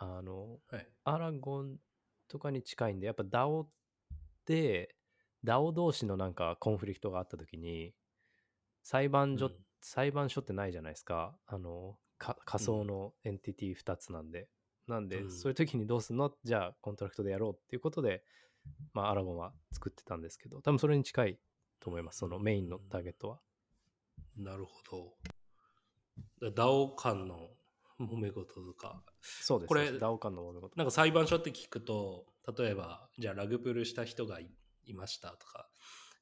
[0.01, 0.89] あの、はい。
[1.05, 1.77] Aragon
[2.27, 3.69] とかに近いんで、やっぱ DAO っ
[4.47, 4.97] て、
[5.45, 7.95] DAO 同士のなんかコンフリクトがあったときに、
[8.83, 11.35] 裁判所、うん裁判所ってないじゃないですか。
[11.47, 14.47] あの、か仮想のエンティティ2つなんで。
[14.87, 16.35] なんで、うんそういう時にどうすんの？
[16.45, 18.23] じゃあコントラクトでやろうっていうことで、
[18.93, 21.39] まあ Aragon は作ってたんですけど、多分それに近い
[21.81, 22.19] と思います。
[22.19, 23.41] そのメインのターゲットは。
[24.37, 25.15] なるほ
[26.41, 26.51] ど。
[26.51, 27.49] だ DAO 間の
[28.09, 29.69] 揉め事とか、そうです。
[29.69, 30.77] これそうです DAO 間のものこと。
[30.77, 34.51] なんか裁判所って聞くと、例えば、じゃあラグプルした人がい
[34.87, 35.71] いましたとか、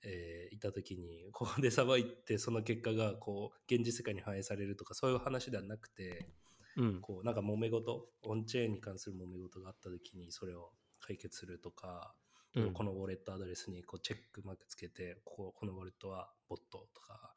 [0.03, 6.33] えーいた時に、ここで裁いて、その結果が、こう、現実世界に反映されるとか、そういう話ではなくて、
[6.77, 7.01] うん。
[7.01, 12.15] こう、なんか揉め事、オンチェーンに関する揉め事があった時に、それを解決するとか、
[12.55, 17.35] うんこのウォレットアドレスにこうチェックマークつけて、こここのウォレットはボットとか、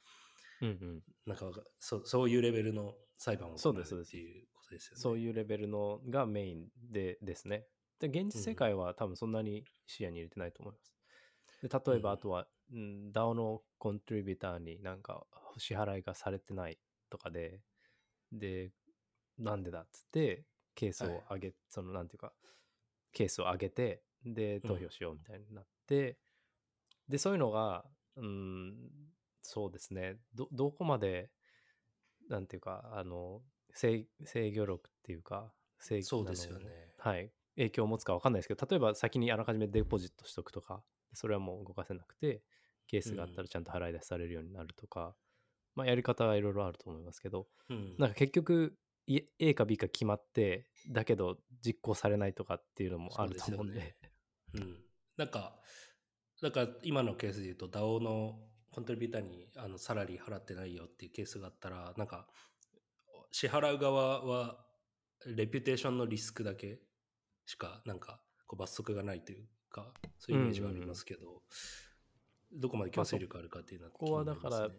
[0.62, 1.04] うんうん。
[1.26, 5.02] なんかそうそういうレベルの裁判を行うそうですそうですっていうことですよね。
[5.02, 7.66] そういうレベルのがメインでですね。
[8.00, 10.96] で、現実世界は多分そんなに視野に入れてないと思います。
[11.62, 15.26] で、例えばうんあとはうん DAO のコントリビューターになんか
[15.58, 17.62] 支払いがされてないとかで、
[18.32, 18.72] で、
[19.38, 20.46] なんでだっつって、
[20.76, 22.34] ケースを上げ、そのなんていうか、
[23.12, 26.18] ケースを上げて、で、投票しようみたいになって、
[27.08, 28.76] で、そういうのが、うん、
[29.42, 31.30] そうですね、ど、どこまで、
[32.30, 33.42] なんていうか、あの、
[33.74, 36.94] 制制御力っていうか、制そうですよね。
[36.98, 42.42] はい、影響を持つかわかんないですけど、例えば先にあらかじめデポジットしとくとか、それはもう動かせなくて、
[42.88, 45.16] ケースがあったらちゃんと払い出しされるようになるとか、
[45.76, 47.96] まあ、やり方はいろいろあると思いますけど、うん。
[47.98, 48.78] なんか結局、
[49.08, 53.96] い A か B か決まって、だけど実行されないとかっていうのもあると思うんで、ね
[54.56, 54.78] うん、
[55.18, 55.60] なんか、
[56.42, 58.40] だから今のケースで言うと DAO の
[58.72, 62.26] コントリビューターにあのサラリー払ってないよっていうケースがあったら、なんか、
[63.32, 64.58] 支払う側は
[65.26, 66.80] レピュテーションのリスクだけ
[67.46, 71.42] しか、なんか、こう罰則がないというか、そういうイメージはありますけど、
[72.54, 74.70] どこまで強制力あるかっていうのはここはだから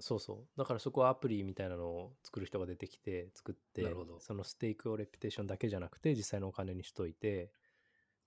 [0.00, 0.58] そうそう。
[0.58, 7.50] だからそこはアプリみたいなのを作る人が出てきて、作ってなるほど、そのステークをレピュテーションだけじゃなくて、実際のお金にしといて、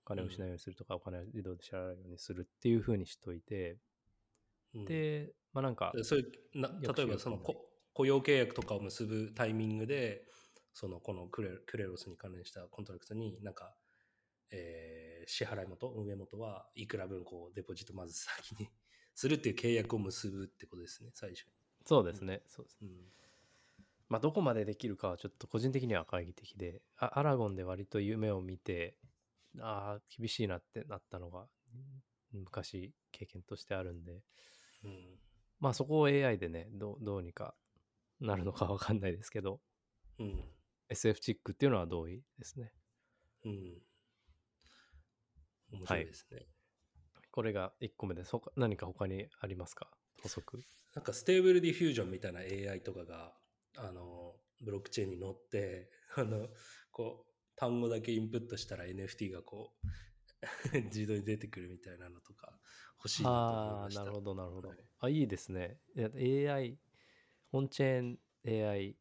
[0.04, 3.78] お金を失うようにするとか、お金を自動で支払うようにするっていう風にしといて、うん
[4.84, 10.24] で、まあなんか、そういうな例えばその雇用契約とかを結ぶタイミングで
[10.72, 13.74] そのこのクレ Kleros に関連したコントラクトになんか、
[14.50, 18.70] えー支払い元運営元はいくら分こうデポジットまず先に
[19.14, 21.44] するっていう契約を結ぶってことですね最初
[21.84, 22.78] そうですね、そうです。
[22.82, 22.90] に、
[24.08, 28.96] まあどこまでできるかはちょっと個人的には懐疑的で、あ Aragon で割と夢を見て、
[29.58, 34.20] ああ、厳しいなってなったのが、うん昔経験としてあるんで、
[34.84, 34.90] うん。
[34.90, 35.18] うん
[35.60, 37.54] まあそこを AI でね、どうどうにか
[38.20, 39.60] なるのかわかんないですけど、
[40.18, 40.44] うん、
[40.88, 42.72] SF チックっていうのは同意ですね。
[43.44, 43.52] うん、
[45.72, 46.46] 面白いですね、
[47.30, 48.30] これが1個目です。
[48.30, 49.88] 他何か他にありますか？
[50.22, 50.62] 補足。
[50.94, 53.32] なんか Stable Diffusion みたいな AI とかが、
[53.76, 56.48] あの、ブロックチェーンに乗って、 あの、
[56.90, 59.86] こう、単語だけインプットしたら NFT がこう、
[60.86, 62.58] 自動に出てくるみたいなのとか
[62.98, 64.04] 欲しいなと思いああー、ました。
[64.04, 64.68] なるほど、なるほど。
[64.70, 65.78] はいあ、いいですね。
[65.96, 66.78] AI、
[67.52, 68.96] オンチェーン AI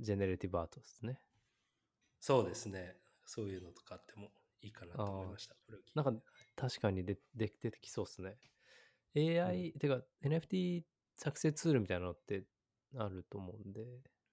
[0.00, 1.20] ジェネレティブアートですね。
[2.20, 2.96] そうですね。
[3.24, 4.28] そういうのとかあっても
[4.62, 5.54] いいかなと思いました。
[5.66, 6.12] これなんか
[6.56, 8.36] 確かにでで出てきそうですね。
[9.14, 10.84] AI、てか NFT
[11.16, 12.44] 作成ツールみたいなのって
[12.96, 13.80] あると思うんで、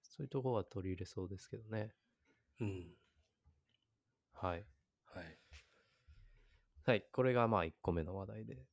[0.03, 1.93] そういうところは取り入れそうですけどね。
[2.59, 2.95] うん。
[4.33, 4.65] はい。
[5.05, 5.37] はい。
[6.85, 8.65] はい、これがまあ1個目の話題で。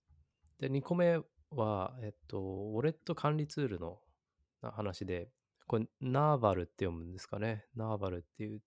[0.59, 1.21] で、2個目
[1.51, 4.01] は、えっと、ウォレット管理ツールの
[4.63, 5.29] 話で、
[5.67, 7.65] これ、ナーバルって読むんですかね。
[7.77, 8.61] ナーバルっていう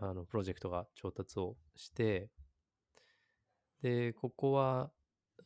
[0.00, 2.30] あのプロジェクトが調達をして、
[3.82, 4.90] で、ここは、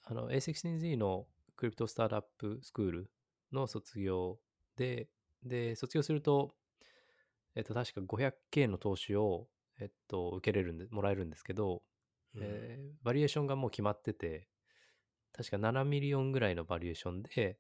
[0.05, 3.11] あの、A16Z の Crypto Startup School
[3.53, 4.39] の卒業
[4.77, 5.09] で、
[5.43, 6.55] で、卒業すると、
[7.55, 9.49] えっと、確か 500K の投資を、
[9.81, 11.83] えっと、受けれるんで、もらえるんですけど、
[12.35, 14.47] うんえー valuation がもう決まってて、
[15.33, 17.59] 確か7 million ぐらいの valuation で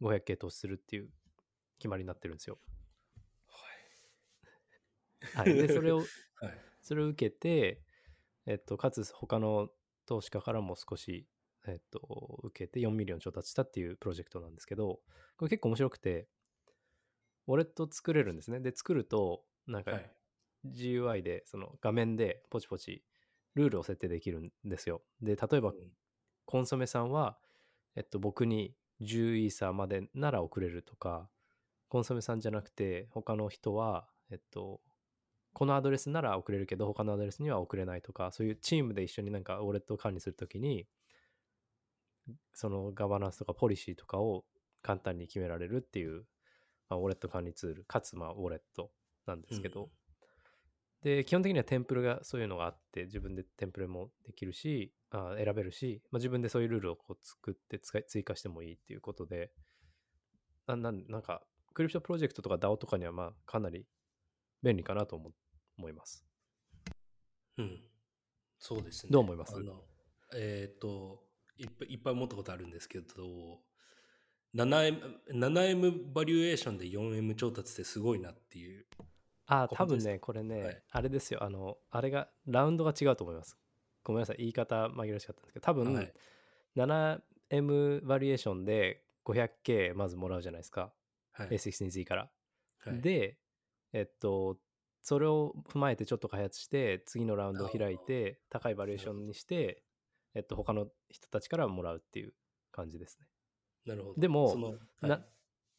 [0.00, 1.08] 500K 投資するっていう
[1.78, 2.60] 決まりになってるんですよ。
[5.34, 5.54] はい。
[5.54, 5.98] で、それを、
[6.40, 6.58] はい。
[6.82, 7.82] それを受けて、
[8.46, 9.70] えっと、かつ他の
[10.06, 11.26] 投資家からも少し、
[11.66, 15.00] えっと、受けて4 million 調達したっていうプロジェクトなんですけど、
[15.36, 16.28] これ結構面白くて、
[17.46, 18.60] ウォレット作れるんですね。
[18.60, 20.10] で、作ると、なんかはい
[20.66, 23.04] GUI で、その画面でポチポチ
[23.58, 25.02] ルールを設定できるんですよ。
[25.20, 25.76] で、例えばうん。
[26.46, 27.36] コンソメさんは、
[27.94, 31.28] えっと、僕に10イーサーまでなら送れるとか、
[31.88, 34.80] コンソメさんじゃなくて、他の人は、えっと、
[35.52, 40.86] このアドレスなら送れるけど、他のアドレスには送れないとか、そういうチームで一緒になんかウォレットを管理するときに、
[42.54, 44.44] そのガバナンスとかポリシーとかを
[44.80, 46.24] 簡単に決められるっていう、
[46.88, 48.90] まあ、ウォレット管理ツール、かつまあウォレット
[49.26, 49.90] なんですけど、うん
[51.02, 59.52] で、基本的にはテンプレがそういうのがあって、自分でテンプレもできるし、あ選べるし、まあ、自分でそういうルールをこう作って使い追加してもいいっていうことで、
[60.66, 63.86] ななんなんか、クリプトプロジェクトとか DAO とかにはまあかなり
[64.62, 65.32] 便利かなと思
[65.78, 66.26] 思います。
[67.56, 67.80] うん。
[68.58, 69.10] そうですね。
[69.12, 69.54] どう思います？
[70.34, 71.24] えっ、と
[71.56, 73.60] いっぱい、いっぱい思ったことあるんですけど、
[74.54, 75.00] 7M,
[75.32, 78.86] 7M バリュエーションで 4M 調達ってすごいなっていう。
[79.48, 83.58] あ多分ね、これね、はいあれですよ、あの、あれが、ラウンドが違うと思います。
[84.04, 86.12] ごめんなさい、言い方紛らわしかったんですけど、多分、はい
[86.76, 90.92] 7M バリエーションで 500K まずもらうじゃないですか、
[91.32, 91.48] はい。
[91.48, 92.30] A16Z から。
[92.84, 93.38] はい、で、
[93.92, 94.58] えっと、
[95.02, 99.82] それを踏まえてちょっと開発して、次のラウンドを開いて、高いバリエーションにして、
[100.34, 102.34] えっと、他の人たちからもらうっていう
[102.70, 103.26] 感じですね。
[103.86, 104.20] なるほど。
[104.20, 105.24] でもそのはいな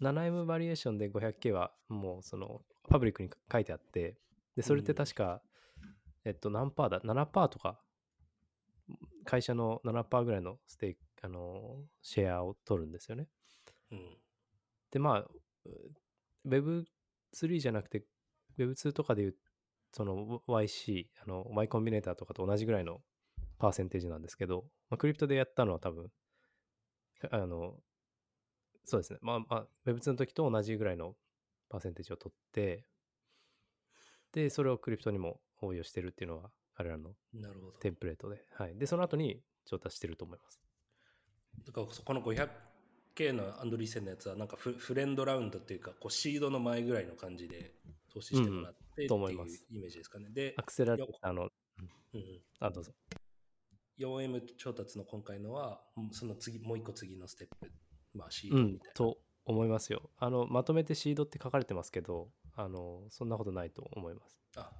[0.02, 4.18] 7M バリエーションで 500K はもうそのパブリックに書いてあって、
[4.56, 5.42] で、それって確か、
[6.26, 7.80] えっと、何パーだ ?7% とか、
[9.26, 13.28] 会社の7%ぐらいのステーキ、あの、シェアを取るんですよね。
[13.92, 14.18] うん。
[14.92, 15.28] で、まあ、
[16.48, 18.04] Web3 じゃなくて、
[18.58, 19.36] Web2 とかでいう、
[19.92, 23.02] その YC、あの、Y コンビネーターとかと同じぐらいの
[23.60, 26.12] パーセンテージなんですけど、まあ、クリプトでやったのは多分、
[27.32, 27.76] あの、
[28.90, 29.20] そうですね。
[29.22, 31.16] まあまあ、Web2 の時と同じぐらいの
[31.70, 32.86] パーセンテージを取って、
[34.32, 37.12] で、それをクリプトにも応用してるっていうのが彼らの。
[37.80, 38.76] テンプレートで、はい。
[38.76, 40.60] で、その後に調達してると思います。
[41.66, 47.76] だからそこの 500K のアンドリーセンのやつはなんかフフレンドラウンドっていうかこうシードの前ぐらいの感じで
[48.12, 50.30] 投資してもらってっていうと思いますイメージですかね。
[50.30, 51.50] でア、クセラレーターの、うん
[52.14, 52.92] うん、あ、どうぞ。
[54.00, 57.72] 4M 調達の今回のはうんその次もう一個次のステップ、
[58.14, 60.10] まあシーうんドみたいな。、と思いますよ。
[60.18, 64.38] あの、まとめてシードって書かれてますけど、あの、そんなことないと思います。
[64.58, 64.72] あ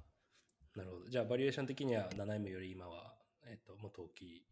[0.76, 1.08] なるほど。
[1.08, 3.14] じゃあバリエーション的には 7M より今は、
[3.46, 4.44] えっともっと大きい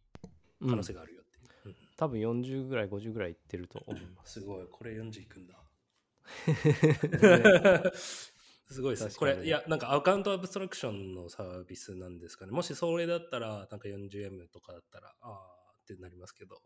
[0.61, 1.45] 可能性があるよっていう。
[1.67, 4.35] うん多分40ぐらい、50ぐらいいってると思います。
[4.35, 5.55] すごい、これ40いくんだ。
[6.47, 7.91] ね
[8.71, 9.15] すごいですね。
[9.17, 12.53] これ、いや、なんかアカウントアブストラクションのサービスなんですかね。
[12.53, 16.61] もしそれだったら、なんか 40M とかだったら、あーってなりますけど、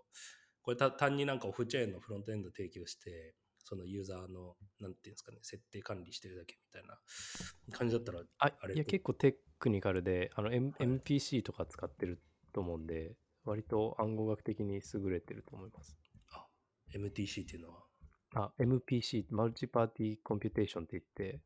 [0.63, 3.35] これた単になんかオフチェーンのフロントエンド提供して、
[3.65, 6.99] そのユーザーの、なんていうんですかね、設定管理してるだけみたいな
[7.77, 12.21] 感じだったら、ああれいや、結構テクニカルで、あの、M はい MPC とか使ってる
[12.53, 15.97] と思うんで、割と暗号学的に優れてると思います。
[16.33, 16.47] あ、
[16.95, 17.83] MTC っていうのは、
[18.35, 21.41] あ、MPC、 multi-party computation って言って、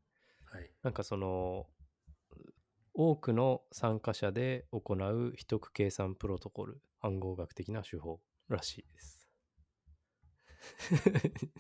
[0.45, 0.71] はい。
[0.83, 1.67] なんかその、
[2.95, 9.29] 多くの参加者で行う秘匿計算プロトコル、暗号学的な手法らしいです。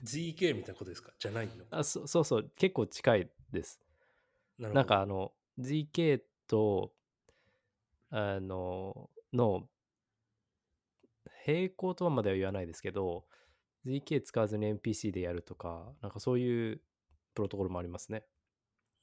[0.04, 1.12] ZK みたいなことですか？
[1.18, 1.64] じゃないの？
[1.70, 3.80] あそそうそう、結構近いです。
[4.58, 6.92] ななんかあの、ZK と、
[8.10, 9.68] あの、の、
[11.46, 13.26] 並行とはまでは言わないですけど、
[13.86, 16.80] ZK 使わずに NPC でやるとか、なんかそういう
[17.34, 18.24] プロトコルもありますね。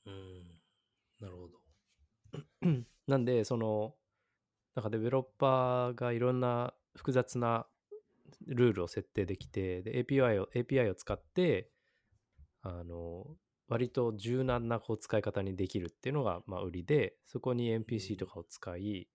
[0.05, 0.43] うん。
[1.19, 1.61] なるほど。
[3.07, 3.95] なんで、その、
[4.76, 7.67] なんかデベロッパーがいろんな複雑な
[8.47, 11.69] ルールを設定できて、で API を API を使って、
[12.61, 13.26] あの、
[13.67, 19.07] 割と柔軟なこう使い方にできるっていうのがまあ売りで、そこに NPC とかを使い、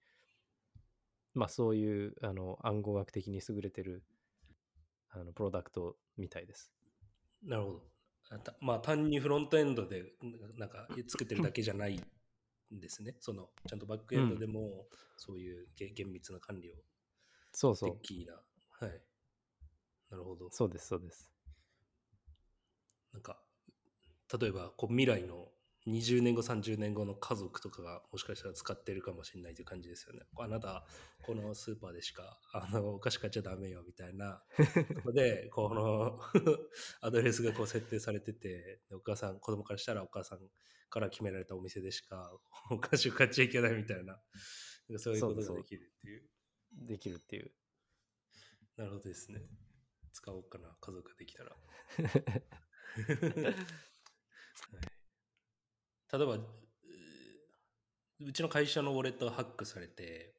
[1.35, 4.05] まあそういうあの暗号学的に優れてる
[5.11, 6.73] あのプロダクトみたいです。
[7.45, 7.83] なるほど。
[8.61, 10.05] まあ単にフロントエンドで
[10.57, 11.99] ななんか作ってるだけじゃない
[12.75, 13.17] んですね。
[13.21, 16.75] そのちゃんとバックエンドでもそういうげ厳密な管理を
[17.53, 17.91] そうそう。
[17.93, 18.35] テッキーな。
[18.81, 19.03] はい。
[20.11, 20.51] なるほど。
[20.51, 21.31] そうです、そうです。
[23.13, 23.39] なんか
[24.41, 25.49] 例えばこう未来の
[25.89, 30.21] 20年後30年後の家族とかがもしかしたら使ってるかもしれないという感じですよね。
[30.39, 30.85] あなた
[31.23, 34.43] このスーパーでしかあのお菓子買っちゃダメよみたいな。
[34.95, 36.21] とこでこの
[37.01, 40.41] アドレスがこう設定されててでお母さん子供からしたらお母さん
[40.91, 42.39] から決められたお店でしか
[42.71, 44.21] お菓子を買っちゃいけないみたいな。
[44.99, 46.29] そういうことができるっていう。
[46.73, 47.53] できるっていう。
[48.77, 49.43] なるほどですね。
[50.13, 51.57] 使おうかな家族ができたら
[56.13, 56.41] 例えばう
[58.21, 60.35] うちの会社のウォレットがハックされて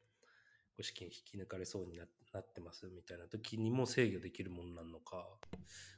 [0.72, 5.26] こう資金引き抜かれそうにななってますみたいな時にも制御できるものなのか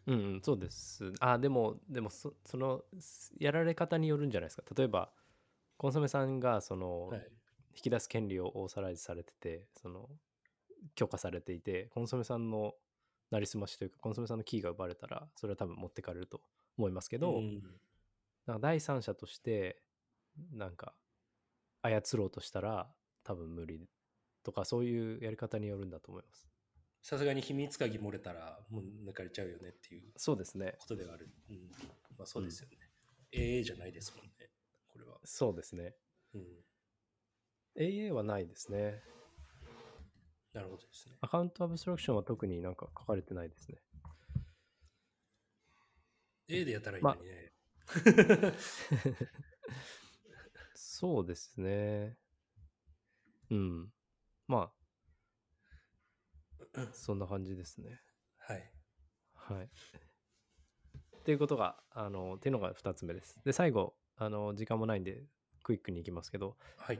[0.07, 1.11] うん、うん、そうです。
[1.19, 4.63] あ、でも、でもそ、その、すやられ方によるんじゃないですか。
[4.75, 5.11] 例えば、
[5.77, 7.27] コンソメさんが、その、はい
[7.73, 10.09] 引き出す権利をオーサライズされてて、その、
[10.95, 12.73] 許可されていて、コンソメさんの
[13.29, 16.41] なりすましというか、コンソメさんのキーが奪われたら、それは多分持ってかれると
[16.77, 17.63] 思いますけど、うん
[18.45, 19.81] なんか第三者として、
[20.51, 20.95] なんか、
[21.81, 22.91] 操ろうとしたら、
[23.23, 23.89] 多分無理
[24.43, 26.51] とか、そういうやり方によるんだと思います。
[27.01, 30.75] さすがに秘密鍵漏れたらもう抜かれちゃうよねっていうそうですね。
[30.79, 31.55] ことではある、うん
[32.15, 32.77] まあ、そうですよね、
[33.33, 34.31] AA じゃないですもんね
[34.87, 35.95] これは、そうですね。
[36.35, 36.43] うん、
[37.75, 39.01] AA はないですね。
[40.53, 43.77] なるほどですねアカウントアブストラクションは特になんか書かれてないですね。
[46.49, 47.40] A でやったらいいのにね、
[50.73, 52.17] そうですね。
[53.49, 53.89] うん。
[54.47, 54.71] ま
[56.75, 58.01] あ、そんな感じですね。
[58.37, 58.71] はい
[59.33, 59.65] はい。
[59.65, 59.69] っ
[61.23, 63.39] ていうことが、あの、っていうのが2つ目です。
[63.43, 65.23] で、最後、あの、時間もないんで、
[65.63, 66.99] クイックに行きますけど、はい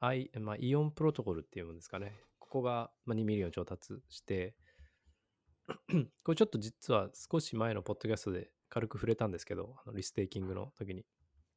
[0.00, 2.12] I まあ、 Ion Protocol っていうんですかね。
[2.38, 4.54] ここが、まあ、2 million 調達して、
[6.24, 11.04] これちょっと実は少し前のポッドキャストで軽く触れたんですけど、あの restaking の時に。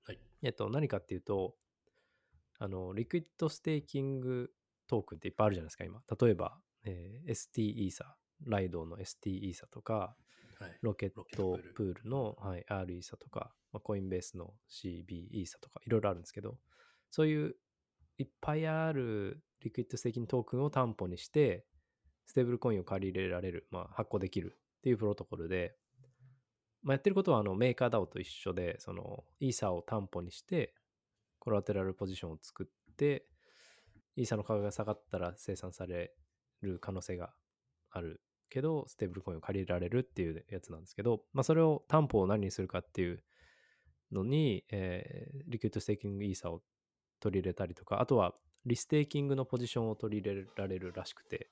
[0.03, 0.19] はい。
[0.43, 1.55] えっと、何かっていうと、
[2.59, 4.51] あの、 liquid staking
[4.87, 5.99] token っていっぱいあるじゃないですか、今。
[6.21, 8.15] 例えば、えー ST イーサ、
[8.45, 10.15] Lido の ST イーサとか、
[10.59, 10.77] はい。
[10.83, 16.59] Rocket Pool の、はい、R イーサとか、まあ、 Coinbase の CB イーサとか、いろいろあるんですけど、
[17.09, 17.55] そういう
[18.19, 21.65] いっぱいある liquid staking token を担保にして、
[22.27, 25.75] ステーブルコインを借り入れられる、まあ、発行できるっていうプロトコルで、
[26.87, 30.73] まあ、やってることはあのメーカー DAO と一緒で、そのイーサを担保にして、
[31.37, 33.25] collateral position を作って、
[34.15, 36.13] イーサの価格が下がったら清算され
[36.61, 37.33] る可能性が
[37.91, 43.21] あるけど、ステーブルコインを借りられるっていうやつなんですけど、まあ、それを担保を何にするかっていう
[44.13, 46.61] のに、えー liquid staking イーサを
[47.19, 48.33] 取り入れたりとか、あとは
[48.65, 51.49] リステーキングのポジションを取り入れられるらしくて、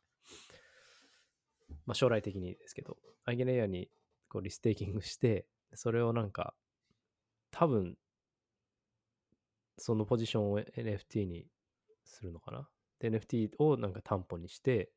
[1.86, 3.90] まあ、将来的にですけど、アイゲレイヤーに
[4.36, 6.54] こうリステーキングして、 それをなんか、
[7.52, 7.98] 多分、
[9.78, 11.48] そのポジションを NFT に
[12.04, 12.70] するのかな。
[13.00, 14.92] で、NFT をなんか担保にして、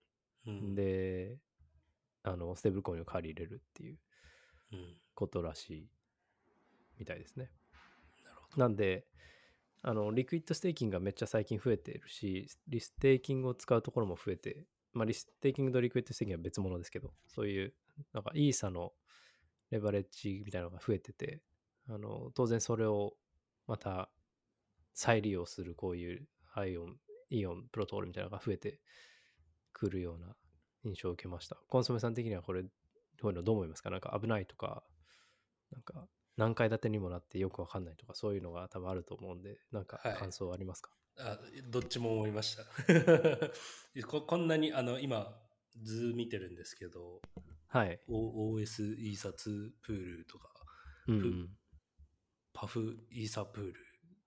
[0.45, 1.39] うん、で、
[2.25, 3.99] あの、ステーブルコインを借り入れるっていう
[4.73, 5.01] うん。
[5.15, 5.89] ことらしい
[6.99, 7.53] みたいですね。
[8.25, 8.59] なるほど。
[8.59, 9.07] なんで、
[9.83, 17.75] あの、 liquid staking がめっちゃ最近増えているし、 restaking を使うところも増えて、まあ、 restaking と liquid staking は別物ですけど、そういう、
[18.13, 18.93] なんか、イーサの
[19.71, 21.43] レバレッジみたいなのが増えてて、
[21.89, 23.15] あの、当然それを
[23.67, 24.11] また
[24.95, 28.81] 再利用するこういう Ion、Ion Protocol みたいなのが増えて
[29.73, 30.35] くるような
[30.85, 31.57] 印象を受けました。
[31.69, 32.69] コンソメさん的にはこれ、こ
[33.25, 33.91] ういうのどう思いますか？
[33.91, 34.85] なんか危ないとか、
[35.71, 41.39] なんか何階建てにもなってよくわかんないとか、そういうのが多分あると思うんで、なんかはい感想ありますか、あ
[41.69, 42.65] どっちも思いました
[44.07, 44.23] こ。
[44.23, 45.37] こんなに、あの、今、
[45.83, 47.21] 図見てるんですけど、
[47.69, 48.01] はい。
[48.09, 50.49] O- OS イーサ2プールとか、
[51.07, 51.49] うんうん。
[52.53, 53.75] パフイーサプール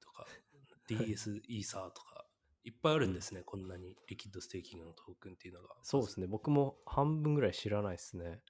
[0.02, 0.26] とか、
[0.88, 2.26] DS イーサとか、
[2.64, 5.76] いっぱいあるんですね、こんなにリキッドステーキングのトークンっていうのが。
[5.84, 6.28] そうですね。
[6.28, 8.42] 僕も半分ぐらい知らないですね。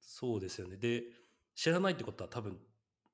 [0.00, 0.76] そうですよね。
[0.76, 1.02] で、
[1.54, 2.58] 知らないってことは多分、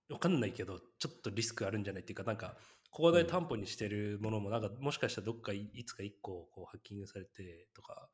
[0.09, 2.57] わかんないけど、ちょっとリスクあるんじゃないっていうか、なんか、
[2.91, 8.09] ここで担保にしてるものも、なんか、もしかしたらどっかいいつか1個こうハッキングされてとか、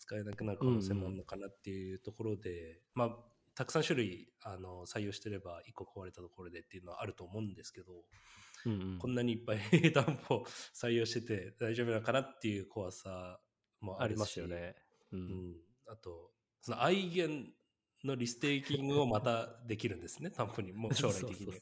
[0.00, 3.16] 使えなくなる可能性もあるのかなっていうところで、まあ、
[3.54, 9.58] たくさん種類あの採用してれば1個壊れたところでっていうのはあると思うんですけど、うんうんこんなにいっぱい
[9.92, 10.44] 担保
[10.74, 13.40] 採用してて大丈夫なのかなっていう怖さ
[13.80, 14.76] もありますよね。
[15.12, 15.16] う。
[15.16, 16.30] うんん、あと、
[16.60, 17.54] その Eigen
[18.04, 21.60] の restaking をまたできるんですね、担保に、もう将来的そうそうに。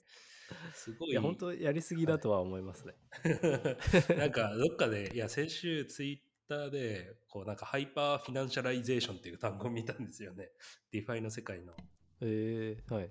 [0.75, 1.11] すごい。
[1.11, 2.95] いや、本当やりすぎだとは思いますね。
[4.17, 10.51] なんか、どっかで、いや、先週ツイッターで、こう、なんか、 hyper-financialization っていう単語を見たんですよね。
[10.91, 11.75] DeFi の世界の。
[12.21, 13.11] えー、はい。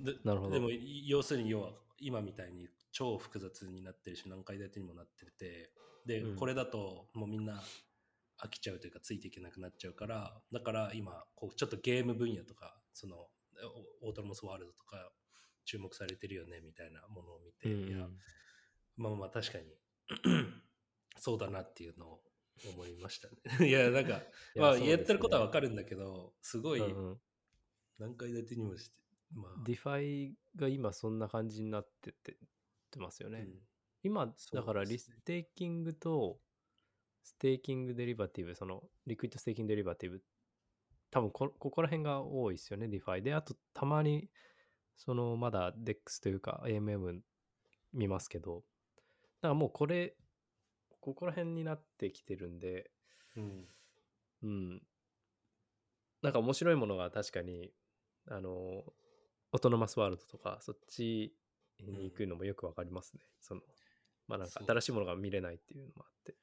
[0.00, 0.68] でなるほどでも、
[1.06, 5.72] 要するに、要は、今みたいに超複雑になってるし、何階建てにもなってて、
[6.06, 7.60] で、うんこれだと、もうみんな
[8.40, 13.16] 飽きちゃうというか、ついていけなくなっちゃうから、だから今、こう、ちょっとゲーム分野とか、その、
[14.02, 15.10] オ autonomous world とか、
[15.64, 18.06] 注目されてるよね、みたいなものを見て、うんいや、
[18.96, 19.64] まあまあ確かに
[21.18, 22.20] そうだなっていうのを
[22.66, 23.36] 思いましたね。
[23.68, 24.22] いやなんか
[24.56, 24.86] まあそうですね。
[24.86, 26.82] 言ってることはわかるんだけどすごい
[27.98, 28.98] 何階建てにもして
[29.34, 29.62] まあ。
[29.64, 32.36] DeFi が今そんな感じになってってっ
[32.90, 33.40] てますよね。
[33.40, 33.54] うん。
[34.02, 36.38] 今、だから restaking と
[37.22, 40.22] staking derivative、その liquid staking derivative、
[41.10, 43.22] 多分こここら辺が多いですよね、 DeFi。
[43.22, 44.30] で、あとたまに、
[44.96, 47.20] そのまだ DEX というか AMM
[47.92, 48.64] 見ますけど、
[49.40, 50.16] だからもうこれ、
[51.08, 52.90] ここら辺になってきてるんで、
[53.34, 53.64] うん
[54.42, 54.82] うん。
[56.20, 57.72] なんか面白いものが確かに、
[58.28, 61.34] あの、 autonomous world とか、そっち
[61.80, 63.22] に行くのもよくわかりますね。
[63.40, 63.62] その、
[64.26, 66.34] まあなんか新しいものが見れないっていうのもあって。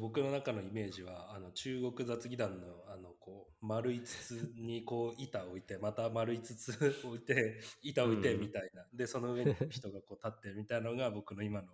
[0.00, 6.72] 僕の中のイメージはあの中国雑技団のあのこう丸い筒にこう板を置いてまた丸い筒
[7.04, 11.68] 置いて板置いてうんみたいな、でその上に人がこう立ってるみたいなのが僕の今の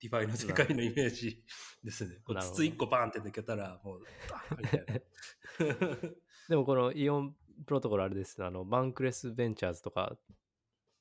[0.00, 1.42] DeFi の世界のイメージ
[1.82, 2.20] ですね。
[2.24, 4.00] こう筒1個バーンって抜けたらもう
[4.30, 6.16] バーンみたいな。
[6.48, 10.16] でもこの Ion Protocol あれですあの、 Bankless Ventures とか、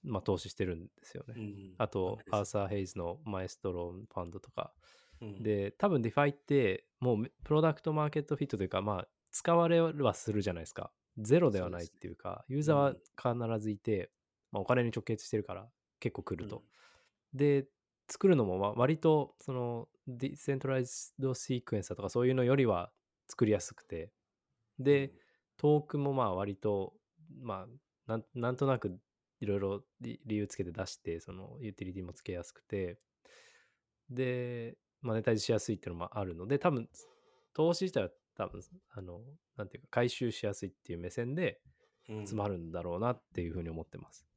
[0.04, 1.34] まあ投資してるんですよね。
[1.38, 4.74] うんあと、アーーサー・ヘイズの Maelstrom Fund とか。
[5.26, 5.44] うん。
[5.44, 10.92] で、多分 DeFi って、もう product market fit というか、まあ、使われはするじゃないですか。
[11.18, 14.12] ゼロではないっていうか、ユーザーは必ずいて、
[14.52, 15.68] まあ、お金に直結してるから
[16.00, 16.64] 結構来ると。
[17.34, 17.68] で、
[18.10, 22.92] 作るのもまあ割と、その、 decentralized sequencer とかそういうのよりは
[23.28, 24.12] 作りやすくて、
[24.78, 25.12] で、
[25.58, 26.94] トークもまあ割と、
[27.42, 27.68] まあ
[28.08, 29.00] なんなんとなく
[29.40, 33.00] いろいろ理理由つけて出して、そのユーティリティもつけやすくて、
[34.10, 36.90] で、マネタイズしやすいっていうのもあるので、多分、
[37.54, 39.22] 投資自体は多分、あの、
[39.56, 41.62] なんていうか、回収しやすいっていう目線で
[42.10, 44.28] うん集まるんだろうなっていうふうに思ってます。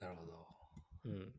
[0.00, 0.46] なるほど。
[1.06, 1.34] うん。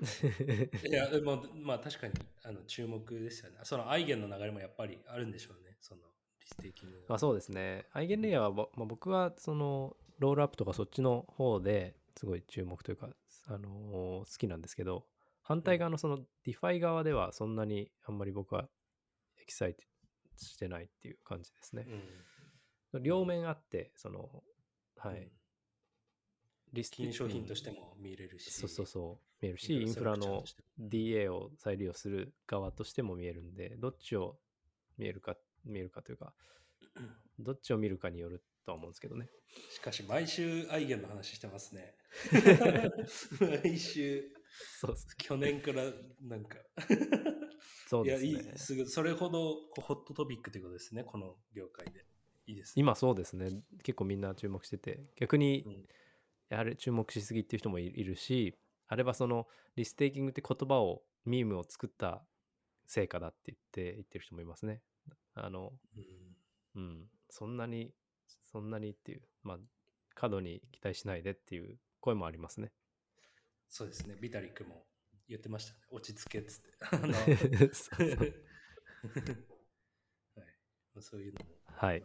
[0.88, 3.58] いや、でも、まあ確かにあの注目ですよね。
[3.64, 5.76] その Eigen の流れもやっぱりあるんでしょうね。
[5.80, 6.02] その
[6.40, 7.04] restakingが。
[7.10, 7.86] まあそうですね。
[7.92, 13.10] EigenLayer はぼ、まあ、僕はその rollup とかそっちの方ですごい注目というか、
[13.46, 15.06] あのー好きなんですけど、
[15.50, 18.68] 反対側のその DeFi 側ではそんなにあんまり僕は
[19.42, 19.82] エキサイト
[20.36, 21.86] してないっていう感じですね。
[22.92, 23.02] うん。
[23.02, 24.44] 両面あって、その、
[24.96, 25.14] はい。
[25.14, 25.30] うん
[26.72, 28.52] リス金商品としても見れるし。
[28.52, 30.44] そうそうそう見えるし、インフラの
[30.78, 34.38] DA を再利用する側としても見えるんで、どっちを
[34.98, 35.34] 見えるか、
[35.64, 36.32] 見えるかというか、
[37.40, 39.26] どっちを見るかによるとは思うんですけどね。
[39.68, 41.96] しかし、毎週アイゲンの話してますね。
[43.64, 44.30] 毎週、
[44.80, 45.84] そうっす去年から
[46.22, 46.58] なんか。
[47.88, 48.58] そういや、いですねい、。
[48.58, 52.06] すぐ、それほどホットトピックということですね、この業界で。
[52.46, 52.80] いいですね。
[52.80, 53.50] 今そうですね。
[53.82, 55.86] 結構みんな注目してて、逆にうん
[56.50, 59.46] やれ注目しすぎっていう人もいいるし、あればその
[59.76, 62.24] リステーキングって言葉を、ミームを作った
[62.86, 64.80] 成果だって言って言ってる人もいますね。
[65.34, 65.72] あの、
[66.74, 67.92] うんうん、そんなに、
[68.50, 69.58] そんなにっていう、まあ、
[70.14, 72.72] 過度に期待しないでっていう声もありますね。
[73.70, 74.84] そうですね、ビタリックも
[75.28, 75.78] 言ってましたね。
[75.90, 77.70] 落ち着けっつって。
[81.00, 82.02] そう いういうのもはい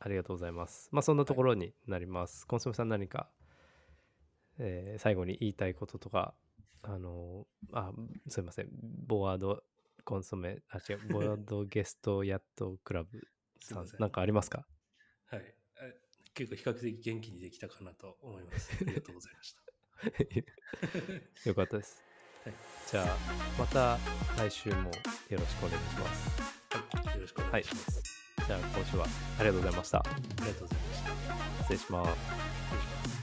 [0.00, 0.88] ありがとうございます。
[0.92, 2.46] まあそんなところになります。
[2.46, 3.30] コンソメさん何か、
[4.58, 6.34] えー最後に言いたいこととか、
[6.82, 7.92] あのーあ、
[8.28, 8.70] すいません。
[9.06, 9.62] ボワード
[10.04, 13.28] コンソメ、あ、違う、ボワードゲストヤットクラブ
[13.60, 14.66] さんんなんかありますか？
[15.26, 15.54] はい。
[15.76, 15.92] あ
[16.34, 18.72] 結構比較的元気にできたかなと思います。
[18.80, 19.62] ありがとうございました。
[21.44, 22.02] よかったです。
[22.44, 22.54] はい
[22.90, 23.16] じゃあ、
[23.58, 23.98] また
[24.38, 24.82] 来週もよ
[25.32, 26.40] ろしくお願いします。
[26.70, 28.02] はい、よろしくお願いします。
[28.46, 29.06] じゃあ今週は
[29.40, 29.98] ありがとうございました。
[29.98, 30.02] あ
[30.40, 31.10] りがとうございました。
[31.64, 32.10] 失礼します。
[32.10, 33.15] 失礼します